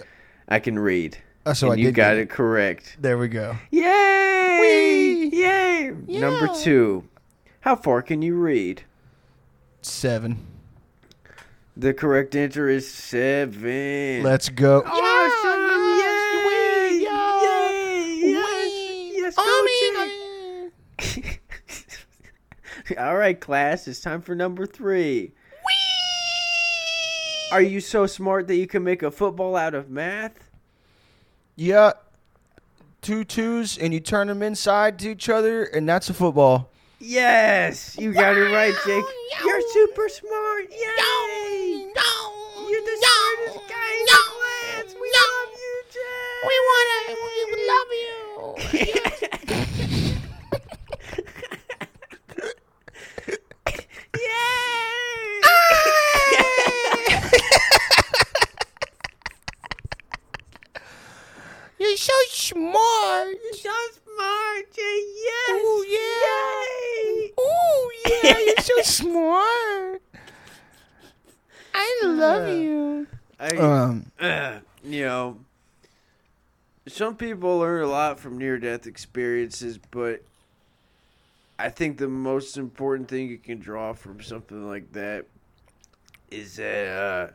[0.47, 1.19] I can read?
[1.45, 2.97] Uh, so and I you did got get it correct.
[2.99, 3.55] There we go.
[3.69, 4.57] Yay!
[4.61, 5.29] Whee!
[5.39, 5.91] Yay!
[6.07, 7.07] Number two,
[7.61, 8.81] how far can you read?
[9.83, 10.47] Seven.
[11.79, 14.21] The correct answer is seven.
[14.21, 14.83] Let's go.
[14.85, 15.59] Awesome!
[16.01, 16.99] Yay!
[17.03, 17.41] Yeah!
[17.41, 18.19] Yay!
[18.21, 18.71] Yes!
[19.15, 19.35] Yes!
[19.37, 21.39] Go team!
[22.97, 23.87] All right, class.
[23.87, 25.31] It's time for number three.
[27.51, 30.49] Are you so smart that you can make a football out of math?
[31.55, 31.93] Yeah.
[33.01, 36.69] Two twos, and you turn them inside to each other, and that's a football.
[36.99, 39.05] Yes, you got it right, Jake.
[39.43, 40.65] You're super smart.
[40.69, 41.91] Yay!
[41.95, 42.67] No!
[42.69, 44.95] You're the smartest guy in the class.
[44.99, 46.43] We love you, Jake.
[46.45, 47.91] We wanna, we love
[48.83, 49.29] you.
[61.89, 63.29] You're so smart.
[63.43, 63.71] You're so
[64.05, 65.05] smart, Jake.
[65.25, 65.65] Yes.
[65.65, 67.43] Ooh, yeah.
[67.43, 70.01] Ooh, yeah, you're so smart.
[71.73, 73.07] I love you.
[73.39, 75.39] I, Um, uh, you know,
[76.85, 80.21] some people learn a lot from near death experiences, but
[81.57, 85.25] I think the most important thing you can draw from something like that
[86.29, 87.33] is that uh,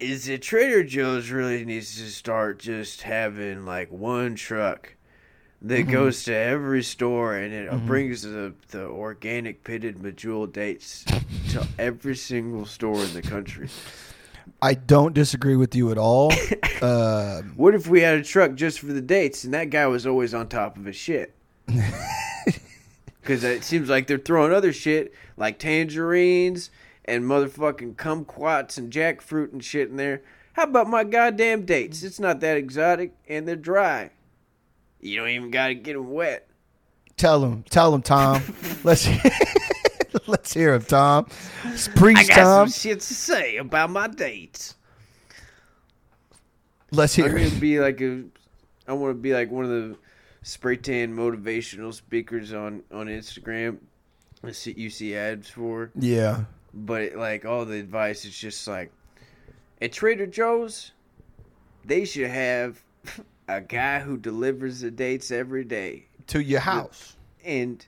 [0.00, 4.94] is that Trader Joe's really needs to start just having like one truck
[5.62, 11.04] that goes to every store and it brings the the organic pitted medjool dates
[11.50, 13.68] to every single store in the country.
[14.60, 16.32] I don't disagree with you at all.
[16.82, 20.06] um, What if we had a truck just for the dates and that guy was
[20.06, 21.34] always on top of his shit?
[23.20, 26.68] Because it seems like they're throwing other shit like tangerines
[27.04, 30.22] and motherfucking kumquats and jackfruit and shit in there.
[30.54, 32.02] How about my goddamn dates?
[32.02, 34.10] It's not that exotic and they're dry.
[35.00, 36.48] You don't even got to get them wet.
[37.16, 38.42] tell him, tell him, Tom.
[38.84, 39.06] let's
[40.26, 41.26] let's hear him, Tom.
[41.96, 42.68] Preach, I got Tom.
[42.68, 44.76] some shit to say about my dates.
[46.90, 47.26] Let's hear.
[47.26, 47.60] I'm hear gonna it.
[47.60, 48.22] be like a.
[48.86, 49.96] I want to be like one of the
[50.42, 53.78] spray tan motivational speakers on on Instagram.
[54.64, 56.44] You see ads for, Yeah.
[56.74, 58.90] But like all the advice is just like
[59.80, 60.92] at Trader Joe's,
[61.84, 62.82] they should have
[63.48, 67.16] a guy who delivers the dates every day, To your house.
[67.44, 67.84] and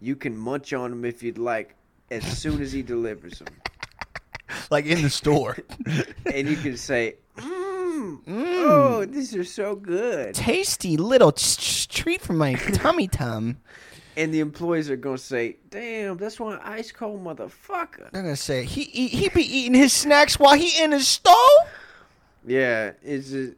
[0.00, 1.74] you can munch on them if you'd like
[2.10, 3.48] as soon as he delivers them,
[4.70, 5.56] Like in the store.
[6.32, 12.54] and you can say, mm, "Oh, these are so good." Tasty little treat for my
[12.54, 13.58] tummy tum.
[14.16, 18.64] And the employees are gonna say, "Damn, that's one ice cold motherfucker." They're gonna say
[18.64, 21.34] he eat, he be eating his snacks while he in his stove.
[22.46, 23.56] Yeah, is it?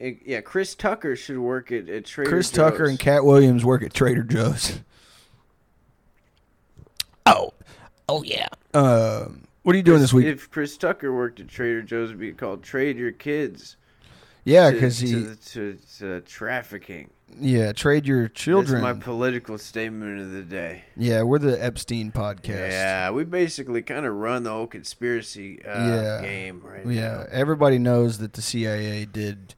[0.00, 2.70] Yeah, Chris Tucker should work at, at Trader Joe's Chris Joe's.
[2.70, 4.80] Tucker and Katt Williams work at Trader Joe's.
[7.26, 7.52] Oh,
[8.08, 8.46] oh yeah.
[8.74, 10.26] Um, what are you doing this week?
[10.26, 13.76] If Chris Tucker worked at Trader Joe's, it'd be called "Trade Your Kids."
[14.44, 17.10] yeah, because he to, to, to trafficking.
[17.40, 18.82] Yeah trade your children.
[18.82, 20.84] That's my political statement of the day.
[20.96, 22.70] yeah, we're the Epstein podcast.
[22.70, 26.20] Yeah, we basically kind of run the whole conspiracy uh, Yeah.
[26.22, 27.00] game right yeah.
[27.00, 27.24] now.
[27.30, 29.54] Everybody knows that the CIA did.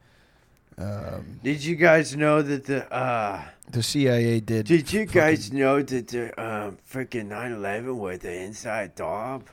[0.79, 4.65] Um, Did you guys know that the uh, the CIA did.
[4.67, 9.45] Did you fucking- guys know that the um, freaking 9/11 was the inside job?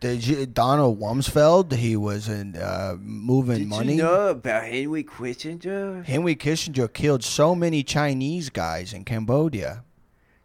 [0.00, 1.72] Did you, Donald Rumsfeld?
[1.72, 3.68] He was in uh, moving money.
[3.68, 3.96] Did money.
[3.96, 6.04] you know about Henry Kissinger?
[6.04, 9.82] Henry Kissinger killed so many Chinese guys in Cambodia.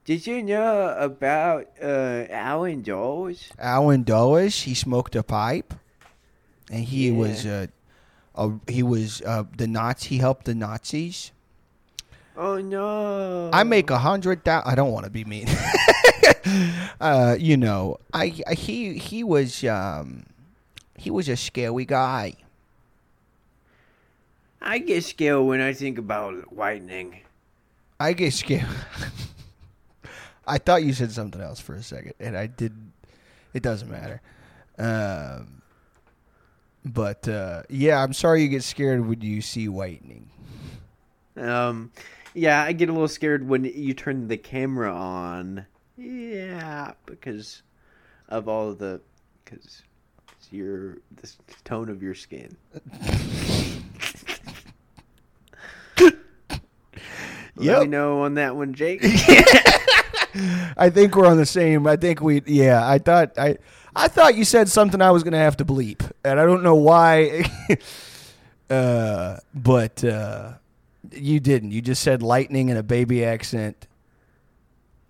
[0.06, 3.50] Did you know about uh, Allen Dulles?
[3.60, 5.74] Allen Dulles, he smoked a pipe,
[6.72, 7.18] and he Yeah.
[7.18, 7.68] was uh,
[8.36, 10.10] a, he was uh, the Nazi.
[10.10, 11.32] He helped the Nazis.
[12.38, 13.50] Oh no!
[13.54, 14.72] I make a hundred thousand.
[14.72, 15.48] I don't want to be mean.
[17.02, 20.26] uh, you know, I, I he he was um,
[20.98, 22.36] he was a scary guy.
[24.62, 27.22] I get scared when I think about whitening.
[28.00, 28.68] I get scared.
[30.48, 32.74] I thought you said something else for a second, and I did.
[33.54, 34.22] It doesn't matter.
[34.78, 35.62] Um,
[36.86, 40.30] But uh, yeah, I'm sorry you get scared when you see whitening.
[41.38, 41.92] Um,
[42.34, 45.66] yeah, I get a little scared when you turn the camera on.
[46.02, 47.62] Yeah, because
[48.28, 49.02] of all the,
[49.46, 49.84] because
[50.50, 51.30] your the
[51.64, 52.58] tone of your skin.
[55.98, 56.14] Let
[57.58, 57.82] Yep.
[57.82, 59.02] me know on that one, Jake.
[60.78, 61.86] I think we're on the same.
[61.86, 62.42] I think we.
[62.48, 63.58] Yeah, I thought I.
[63.96, 66.76] I thought you said something I was gonna have to bleep, and I don't know
[66.76, 67.44] why.
[68.70, 70.54] uh, but uh,
[71.12, 71.72] you didn't.
[71.72, 73.86] You just said lightning in a baby accent.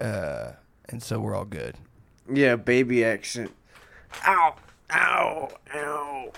[0.01, 0.53] Uh,
[0.91, 1.75] and so we're all good.
[2.31, 3.51] yeah, baby accent.
[4.27, 4.55] Ow,
[4.93, 6.31] ow, ow.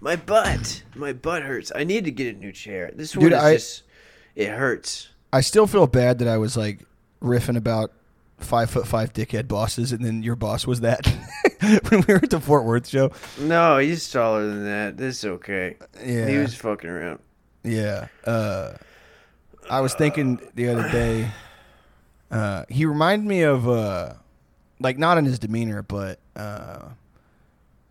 [0.00, 1.72] My butt, my butt hurts.
[1.74, 2.90] I need to get a new chair.
[2.94, 3.82] This one Dude, is I- just,
[4.34, 5.08] it hurts.
[5.32, 6.80] I still feel bad that I was like
[7.22, 7.92] riffing about
[8.38, 11.06] five foot five dickhead bosses, and then your boss was that
[11.88, 13.10] when we were at the Fort Worth show.
[13.40, 14.96] No, he's taller than that.
[14.96, 15.76] This is okay.
[16.04, 17.18] Yeah, He was fucking around.
[17.64, 18.08] Yeah.
[18.24, 18.74] Uh,
[19.68, 21.28] I was thinking the other day.
[22.30, 24.14] Uh, he reminded me of, uh,
[24.80, 26.88] like, not in his demeanor, but uh,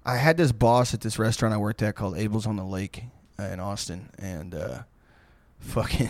[0.05, 3.03] I had this boss at this restaurant I worked at called Abel's on the Lake
[3.39, 4.79] uh, in Austin, and uh,
[5.59, 6.09] fucking,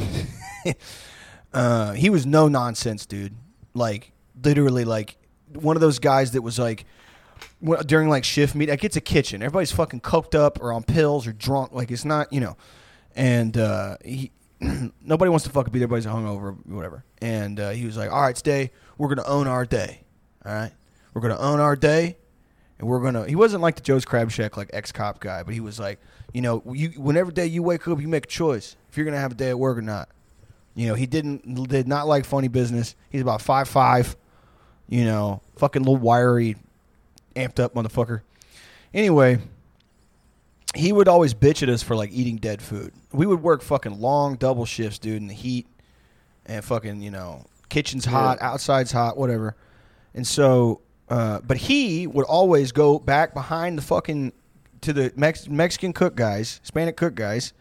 [1.95, 3.35] he was no nonsense, dude.
[3.73, 4.11] Like,
[4.43, 5.17] literally, like
[5.53, 6.85] one of those guys that was like
[7.85, 8.69] during like shift meet.
[8.69, 9.41] Like, it's a kitchen.
[9.41, 11.73] Everybody's fucking coked up or on pills or drunk.
[11.73, 12.57] Like, it's not, you know
[13.15, 14.31] and uh, he
[15.01, 15.85] nobody wants to fucking be there.
[15.85, 17.03] Everybody's hungover, whatever.
[17.21, 18.71] And uh, he was like, "All right, stay.
[18.97, 20.01] We're gonna own our day.
[20.45, 20.71] All right,
[21.13, 22.17] we're gonna own our day,
[22.79, 25.53] and we're gonna." He wasn't like the Joe's Crab Shack like ex cop guy, but
[25.53, 25.99] he was like,
[26.33, 29.19] you know, you whenever day you wake up, you make a choice if you're gonna
[29.19, 30.09] have a day at work or not.
[30.75, 32.95] You know, he didn't did not like funny business.
[33.09, 34.15] He's about five five,
[34.87, 36.55] you know, fucking little wiry,
[37.35, 38.21] amped up motherfucker.
[38.93, 39.39] Anyway,
[40.75, 42.93] he would always bitch at us for like eating dead food.
[43.11, 45.67] We would work fucking long double shifts, dude, in the heat,
[46.45, 49.55] and fucking you know, kitchen's hot, outside's hot, whatever.
[50.13, 54.33] And so, uh, but he would always go back behind the fucking
[54.81, 57.53] to the Mex- Mexican cook guys, Hispanic cook guys,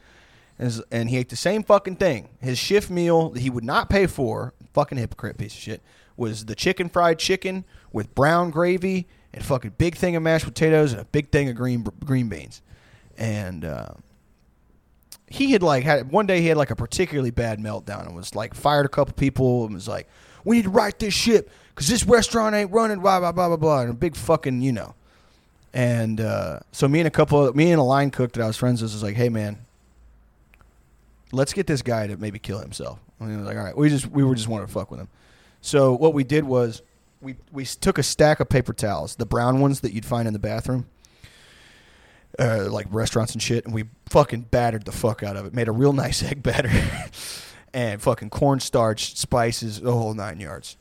[0.59, 2.29] and, and he ate the same fucking thing.
[2.41, 5.83] His shift meal that he would not pay for, fucking hypocrite piece of shit,
[6.17, 10.93] was the chicken fried chicken with brown gravy and fucking big thing of mashed potatoes
[10.93, 12.63] and a big thing of green green beans.
[13.17, 13.95] And uh,
[15.29, 18.35] he had like had one day he had like a particularly bad meltdown and was
[18.35, 20.09] like fired a couple people and was like,
[20.45, 23.57] "We need to right this ship because this restaurant ain't running." Blah blah blah blah
[23.57, 23.81] blah.
[23.83, 24.95] And a big fucking you know.
[25.73, 28.57] And uh, so me and a couple, me and a line cook that I was
[28.57, 29.59] friends with was like, "Hey man,
[31.33, 33.89] let's get this guy to maybe kill himself." And he was like, "All right." We
[33.89, 35.09] just we were just wanting to fuck with him.
[35.61, 36.83] So what we did was
[37.21, 40.33] we we took a stack of paper towels, the brown ones that you'd find in
[40.33, 40.87] the bathroom,
[42.39, 45.55] uh, like restaurants and shit, and we fucking battered the fuck out of it.
[45.55, 46.71] Made a real nice egg batter,
[47.75, 50.77] and fucking cornstarch, spices, the whole nine yards.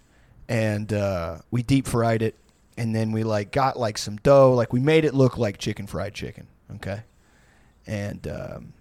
[0.49, 2.35] And uh, we deep fried it,
[2.77, 5.87] and then we like got like some dough, like we made it look like chicken
[5.87, 6.47] fried chicken.
[6.75, 7.03] Okay,
[7.85, 8.73] and um,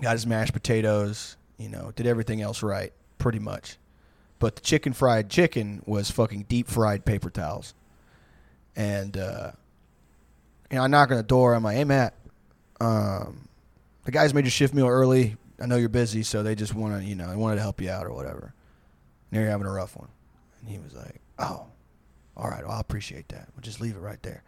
[0.00, 1.36] got his mashed potatoes.
[1.56, 3.78] You know, did everything else right, pretty much.
[4.38, 7.74] But the chicken fried chicken was fucking deep fried paper towels.
[8.76, 9.52] And uh,
[10.70, 11.54] you know, I knock on the door.
[11.54, 12.14] I'm like, "Hey, Matt,
[12.80, 13.48] um,
[14.04, 15.36] the guys made your shift meal early.
[15.60, 17.80] I know you're busy, so they just want to, you know, they wanted to help
[17.80, 18.54] you out or whatever.
[19.30, 20.08] And you're having a rough one."
[20.60, 21.66] And he was like, "Oh,
[22.36, 22.62] all right.
[22.64, 23.48] Well, I appreciate that.
[23.54, 24.42] We'll just leave it right there."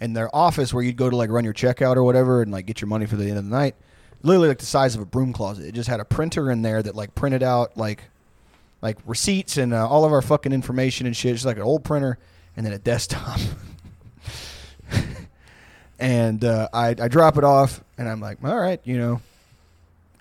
[0.00, 2.66] And their office, where you'd go to like run your checkout or whatever, and like
[2.66, 3.74] get your money for the end of the night,
[4.22, 5.66] literally like the size of a broom closet.
[5.66, 8.02] It just had a printer in there that like printed out like
[8.82, 11.34] like receipts and uh, all of our fucking information and shit.
[11.34, 12.18] Just like an old printer
[12.56, 13.40] and then a desktop.
[15.98, 19.20] And uh, I, I drop it off, and I'm like, all right, you know,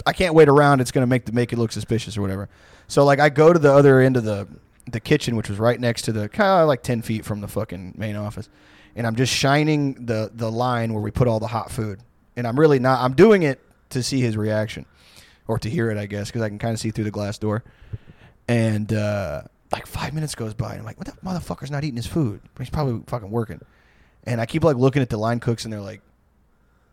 [0.06, 0.82] I can't wait around.
[0.82, 2.50] It's gonna make the make it look suspicious or whatever.
[2.88, 4.48] So like, I go to the other end of the
[4.92, 7.48] the kitchen, which was right next to the kind of like ten feet from the
[7.48, 8.50] fucking main office,
[8.96, 12.00] and I'm just shining the the line where we put all the hot food,
[12.36, 13.02] and I'm really not.
[13.02, 13.60] I'm doing it
[13.90, 14.86] to see his reaction,
[15.48, 17.38] or to hear it, I guess, because I can kind of see through the glass
[17.38, 17.64] door.
[18.48, 21.98] And uh, like five minutes goes by, and I'm like, "What the motherfucker's not eating
[21.98, 22.42] his food?
[22.60, 23.62] He's probably fucking working."
[24.26, 26.02] And I keep like looking at the line cooks, and they're like,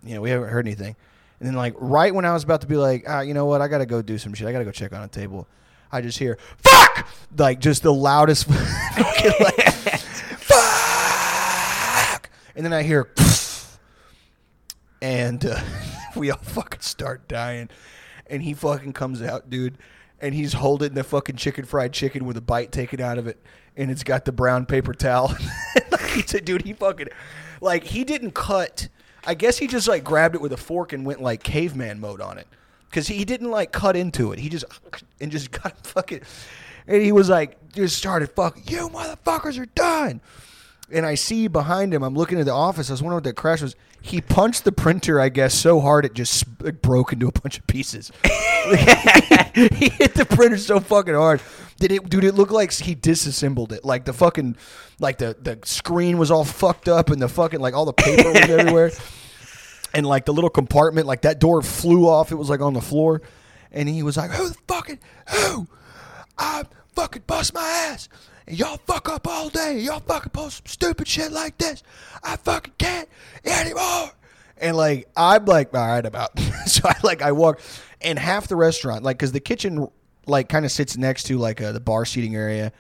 [0.05, 0.97] "You know, we haven't heard anything."
[1.41, 3.61] And then like right when I was about to be like, "Ah, you know what?
[3.61, 4.47] I gotta go do some shit.
[4.47, 5.49] I gotta go check on a table."
[5.91, 7.07] I just hear "fuck"
[7.37, 9.73] like just the loudest fucking like
[10.39, 13.11] "fuck," and then I hear,
[15.01, 15.61] and uh,
[16.17, 17.69] we all fucking start dying.
[18.29, 19.77] And he fucking comes out, dude,
[20.21, 23.39] and he's holding the fucking chicken fried chicken with a bite taken out of it,
[23.77, 25.35] and it's got the brown paper towel.
[26.13, 27.09] He said, dude, he fucking
[27.61, 28.89] like he didn't cut.
[29.25, 32.21] I guess he just like grabbed it with a fork and went like caveman mode
[32.21, 32.47] on it,
[32.91, 34.39] because he didn't like cut into it.
[34.39, 34.65] He just
[35.21, 36.21] and just got fucking,
[36.87, 38.65] and he was like just started fucking.
[38.67, 40.21] You motherfuckers are done.
[40.91, 42.03] And I see behind him.
[42.03, 42.91] I'm looking at the office.
[42.91, 43.75] I was wondering what that crash was.
[44.03, 47.59] He punched the printer, I guess, so hard it just like, broke into a bunch
[47.59, 48.11] of pieces.
[48.25, 51.41] he hit the printer so fucking hard.
[51.79, 52.25] Did it, dude?
[52.25, 53.85] It looked like he disassembled it.
[53.85, 54.57] Like the fucking,
[54.99, 58.29] like the the screen was all fucked up, and the fucking like all the paper
[58.29, 58.91] was everywhere,
[59.95, 62.33] and like the little compartment, like that door flew off.
[62.33, 63.23] It was like on the floor,
[63.71, 64.99] and he was like, "Who the fucking
[65.29, 65.69] who?
[66.39, 66.65] I
[66.95, 68.09] fucking bust my ass."
[68.47, 69.79] And y'all fuck up all day.
[69.81, 71.83] Y'all fucking post some stupid shit like this.
[72.25, 73.09] I fucking can't
[73.45, 74.11] anymore.
[74.59, 76.39] And like I'm like, all right, about.
[76.67, 77.61] so I like I walk,
[78.01, 79.89] and half the restaurant, like, cause the kitchen
[80.27, 82.73] like kind of sits next to like uh, the bar seating area,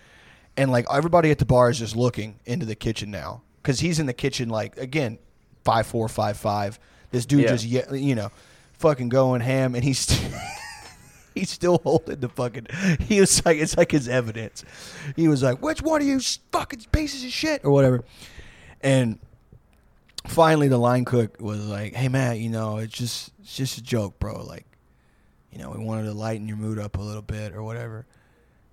[0.56, 3.98] and like everybody at the bar is just looking into the kitchen now, cause he's
[3.98, 5.18] in the kitchen like again,
[5.64, 6.78] five four five five.
[7.10, 7.56] This dude Yeah.
[7.56, 8.30] just you know,
[8.74, 10.06] fucking going ham, and he's.
[11.34, 12.66] He's still holding the fucking.
[13.00, 14.64] He was like, it's like his evidence.
[15.16, 16.20] He was like, "Which one of you
[16.50, 18.04] fucking pieces of shit or whatever?"
[18.80, 19.18] And
[20.26, 23.82] finally, the line cook was like, "Hey, Matt, you know, it's just it's just a
[23.82, 24.44] joke, bro.
[24.44, 24.66] Like,
[25.50, 28.06] you know, we wanted to lighten your mood up a little bit or whatever."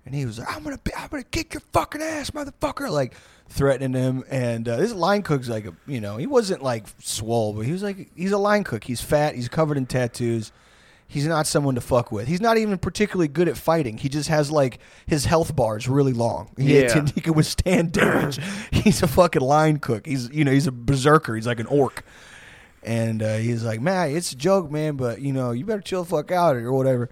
[0.06, 3.14] And he was like, "I'm gonna, I'm gonna kick your fucking ass, motherfucker!" Like
[3.50, 4.24] threatening him.
[4.30, 7.72] And uh, this line cook's like, a, you know, he wasn't like swole, but he
[7.72, 8.84] was like, he's a line cook.
[8.84, 9.34] He's fat.
[9.34, 10.52] He's covered in tattoos.
[11.12, 12.28] He's not someone to fuck with.
[12.28, 13.98] He's not even particularly good at fighting.
[13.98, 16.50] He just has like his health bar is really long.
[16.56, 17.04] He, Yeah.
[17.14, 18.38] he can withstand damage.
[18.70, 20.06] he's a fucking line cook.
[20.06, 21.34] He's you know he's a berserker.
[21.34, 22.04] He's like an orc.
[22.84, 26.04] And uh, he's like, man, it's a joke, man, but you know you better chill
[26.04, 27.10] the fuck out or whatever.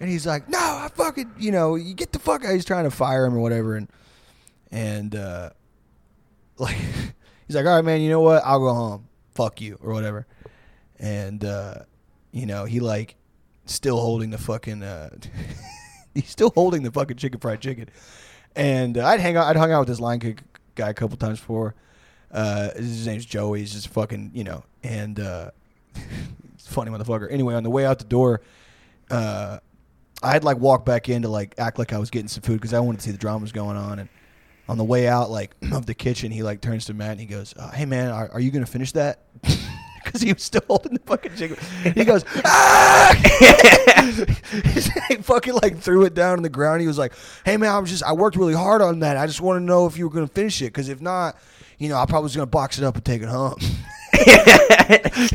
[0.00, 2.54] And he's like, no, I fucking you know you get the fuck out.
[2.54, 3.76] He's trying to fire him or whatever.
[3.76, 3.88] And
[4.70, 5.50] and uh,
[6.56, 6.76] like
[7.46, 8.42] he's like, all right, man, you know what?
[8.42, 9.08] I'll go home.
[9.34, 10.26] Fuck you or whatever.
[10.98, 11.80] And uh,
[12.32, 13.16] you know he like
[13.66, 15.10] still holding the fucking uh,
[16.14, 17.88] he's still holding the fucking chicken fried chicken.
[18.56, 19.46] And uh, I'd hang out.
[19.46, 20.42] I'd hung out with this line cook
[20.74, 21.74] guy a couple times before.
[22.30, 23.60] Uh, his name's Joey.
[23.60, 24.64] He's just fucking you know.
[24.82, 25.50] And uh,
[26.58, 27.30] funny motherfucker.
[27.30, 28.42] Anyway, on the way out the door,
[29.10, 29.58] uh,
[30.22, 32.54] I had like walk back in to like act like I was getting some food
[32.54, 33.98] because I wanted to see the dramas going on.
[33.98, 34.08] And
[34.68, 37.26] on the way out, like of the kitchen, he like turns to Matt and he
[37.26, 39.24] goes, uh, "Hey man, are, are you gonna finish that?"
[40.14, 41.56] Because he was still holding the fucking chicken.
[41.94, 43.14] He goes, "Ah!"
[45.08, 46.82] he fucking like threw it down on the ground.
[46.82, 49.16] He was like, "Hey man, I was just I worked really hard on that.
[49.16, 50.66] I just want to know if you were gonna finish it.
[50.66, 51.36] Because if not,
[51.78, 53.56] you know, I probably was gonna box it up and take it home."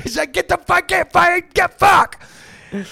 [0.04, 2.22] He's like, "Get the fuck, get fired, get fuck."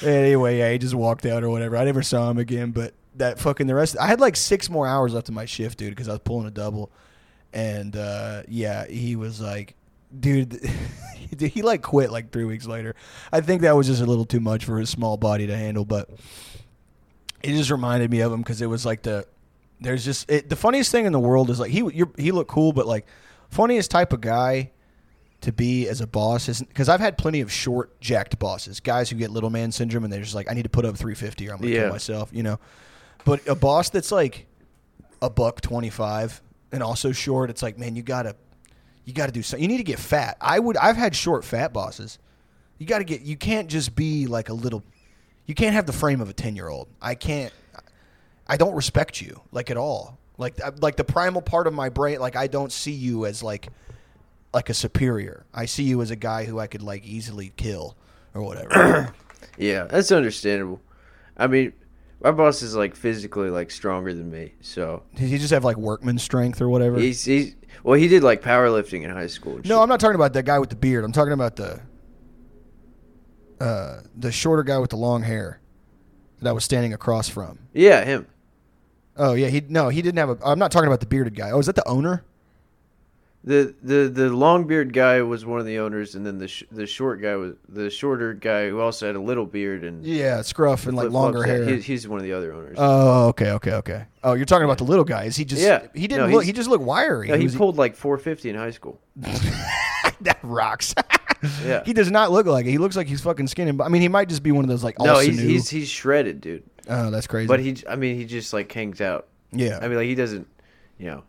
[0.02, 1.78] anyway, yeah, he just walked out or whatever.
[1.78, 2.72] I never saw him again.
[2.72, 3.98] But that fucking the rest.
[4.00, 6.48] I had like six more hours left of my shift, dude, because I was pulling
[6.48, 6.92] a double.
[7.54, 9.76] And uh, yeah, he was like,
[10.20, 10.60] dude,
[11.40, 12.96] he, like quit like three weeks later.
[13.32, 15.86] I think that was just a little too much for his small body to handle,
[15.86, 16.10] but
[17.44, 19.26] it just reminded me of him because it was like the
[19.80, 22.50] there's just it, the funniest thing in the world is like he you're, he looked
[22.50, 23.06] cool, but like
[23.50, 24.72] funniest type of guy
[25.42, 29.10] to be as a boss is because I've had plenty of short jacked bosses, guys
[29.10, 31.48] who get little man syndrome and they're just like I need to put up 350
[31.48, 31.82] or I'm gonna Yeah.
[31.84, 32.60] kill myself, you know.
[33.24, 34.48] But a boss that's like
[35.22, 36.42] a buck 25
[36.72, 38.36] and also short, it's like man, you gotta
[39.08, 39.64] you gotta do something.
[39.64, 40.38] You need to get fat.
[40.42, 42.20] I would I've had short fat bosses.
[42.78, 43.22] You got to get.
[43.22, 44.84] You can't just be like a little.
[45.48, 46.90] You can't have the frame of a ten year old.
[47.02, 47.54] I can't.
[48.46, 50.20] I don't respect you like at all.
[50.38, 52.20] Like like the primal part of my brain.
[52.20, 53.70] Like I don't see you as like
[54.54, 55.46] like a superior.
[55.54, 57.96] I see you as a guy who I could like easily kill
[58.34, 59.14] or whatever.
[59.60, 60.82] Yeah, that's understandable.
[61.36, 61.74] I mean,
[62.22, 65.78] my boss is like physically like stronger than me, so Does he just have like
[65.78, 67.00] workman strength or whatever?
[67.00, 69.60] he's he's well, he did like powerlifting in high school.
[69.66, 69.82] no.
[69.82, 71.04] I'm not talking about that guy with the beard.
[71.04, 71.80] I'm talking about the
[73.60, 75.60] uh the shorter guy with the long hair
[76.42, 77.60] that I was standing across from.
[77.74, 78.28] Yeah, him.
[79.16, 80.38] Oh yeah, he no, he didn't have a.
[80.46, 81.50] I'm not talking about the bearded guy.
[81.52, 82.24] Oh, is that the owner?
[83.48, 86.66] The the the long beard guy was one of the owners, and then the sh-
[86.70, 90.42] the short guy was the shorter guy who also had a little beard and Yeah,
[90.42, 91.64] scruff and like longer hair.
[91.66, 92.76] He, he's one of the other owners.
[92.78, 94.06] oh, okay, okay, okay.
[94.22, 95.24] Oh, you're talking about the little guy.
[95.24, 95.62] Is he just?
[95.62, 95.88] Yeah.
[95.94, 96.44] He didn't No, look.
[96.44, 97.30] He just looked wiry.
[97.30, 99.00] no, he Was pulled like 450 in high school.
[100.22, 100.94] that rocks.
[101.64, 101.84] Yeah.
[101.86, 102.72] He does not look like it.
[102.72, 103.72] He looks like he's fucking skinny.
[103.72, 105.00] But I mean, he might just be one of those like.
[105.00, 106.64] No, he's he's he's shredded, dude.
[106.90, 107.48] Oh, that's crazy.
[107.48, 109.28] But he, I mean, he just like hangs out.
[109.52, 109.80] yeah.
[109.82, 110.48] I mean, like he doesn't,
[110.98, 111.24] you know.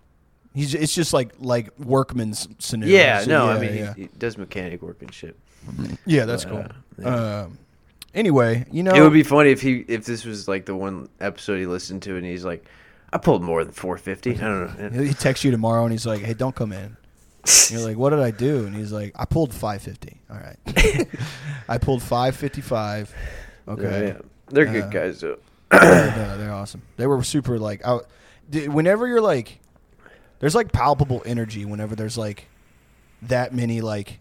[0.55, 0.75] He's.
[0.75, 2.87] It's just like like workman's sinew.
[2.87, 3.95] Yeah, So, no, yeah, I mean, yeah.
[3.95, 5.37] he, he does mechanic work and shit.
[6.07, 6.67] yeah, that's uh, cool.
[6.99, 7.41] yeah.
[7.43, 7.59] Um.
[8.15, 11.09] Anyway, you know, It would be funny if he if this was like the one
[11.21, 12.65] episode he listened to and he's like,
[13.13, 14.31] I pulled more than 450.
[14.31, 15.03] I don't know.
[15.03, 16.97] He texts you tomorrow and he's like, "Hey, don't come in.
[17.45, 18.67] And you're like, what did I do?
[18.67, 20.21] And he's like, I pulled 550.
[20.31, 21.07] All right.
[21.69, 23.15] I pulled 555.
[23.69, 24.07] Okay.
[24.09, 24.19] Yeah,
[24.49, 25.39] they're good Uh, guys though.
[25.73, 26.83] yeah, no, they're awesome.
[26.97, 28.07] They were super like out.
[28.51, 29.61] Whenever you're like,
[30.41, 31.65] there's like palpable energy.
[31.65, 32.49] Whenever there's like
[33.23, 34.21] that many like,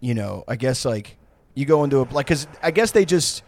[0.00, 1.16] you know, I guess like
[1.54, 3.42] you go into a like because I guess they just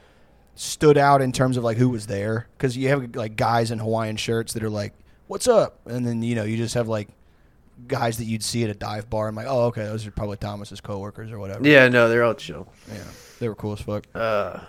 [0.54, 3.78] stood out in terms of like who was there because you have like guys in
[3.78, 4.92] Hawaiian shirts that are like,
[5.26, 7.08] "What's up?" and then you know you just have like
[7.88, 9.28] guys that you'd see at a dive bar.
[9.28, 11.66] and like, oh, okay, those are probably Thomas's coworkers or whatever.
[11.66, 12.68] Yeah, no, they're all chill.
[12.92, 13.02] yeah,
[13.40, 14.04] they were cool as fuck.
[14.14, 14.60] Uh,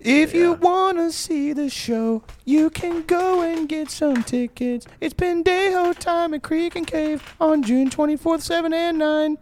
[0.00, 4.86] If you wanna see the show, you can go and get some tickets.
[5.00, 9.38] It's Pendejo time at Creek and Cave on June 24th, 7 and 9.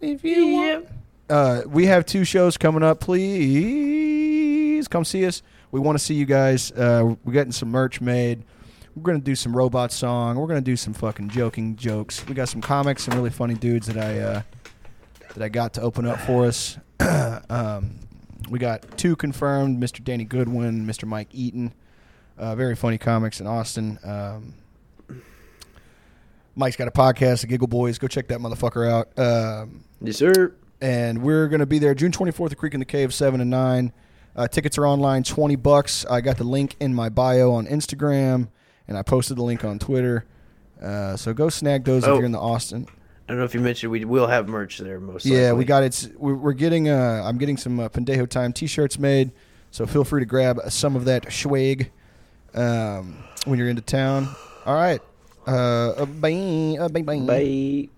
[0.00, 0.88] If you want.
[1.28, 3.00] Uh, we have two shows coming up.
[3.00, 5.42] Please come see us.
[5.72, 6.70] We want to see you guys.
[6.70, 8.44] Uh, we're getting some merch made.
[8.94, 10.36] We're going to do some robot song.
[10.36, 12.24] We're going to do some fucking joking jokes.
[12.28, 14.42] We got some comics, some really funny dudes that I uh,
[15.34, 16.78] that I got to open up for us.
[17.50, 17.98] um,
[18.50, 20.02] we got two confirmed: Mr.
[20.02, 21.06] Danny Goodwin, Mr.
[21.06, 21.72] Mike Eaton.
[22.38, 23.98] Uh, very funny comics in Austin.
[24.04, 24.54] Um,
[26.54, 27.98] Mike's got a podcast, the Giggle Boys.
[27.98, 29.18] Go check that motherfucker out.
[29.18, 30.54] Um, yes, sir.
[30.80, 33.50] and we're going to be there June 24th at Creek and the Cave, 7 and
[33.50, 33.92] 9.
[34.34, 36.04] Uh, tickets are online, 20 bucks.
[36.06, 38.48] I got the link in my bio on Instagram,
[38.88, 40.26] and I posted the link on Twitter.
[40.82, 42.16] Uh, so go snag those if Oh.
[42.16, 42.86] you're in the Austin.
[43.28, 45.58] I don't know if you mentioned we will have merch there most Yeah, likely.
[45.58, 49.32] we got it's we're, getting uh I'm getting some uh, Pendejo time t-shirts made,
[49.72, 51.90] so feel free to grab some of that swag
[52.54, 54.28] um, when you're into town.
[54.64, 55.00] All right,
[55.46, 55.50] uh,
[55.90, 57.18] uh, bye, uh, bye, bye.
[57.18, 57.88] Bye.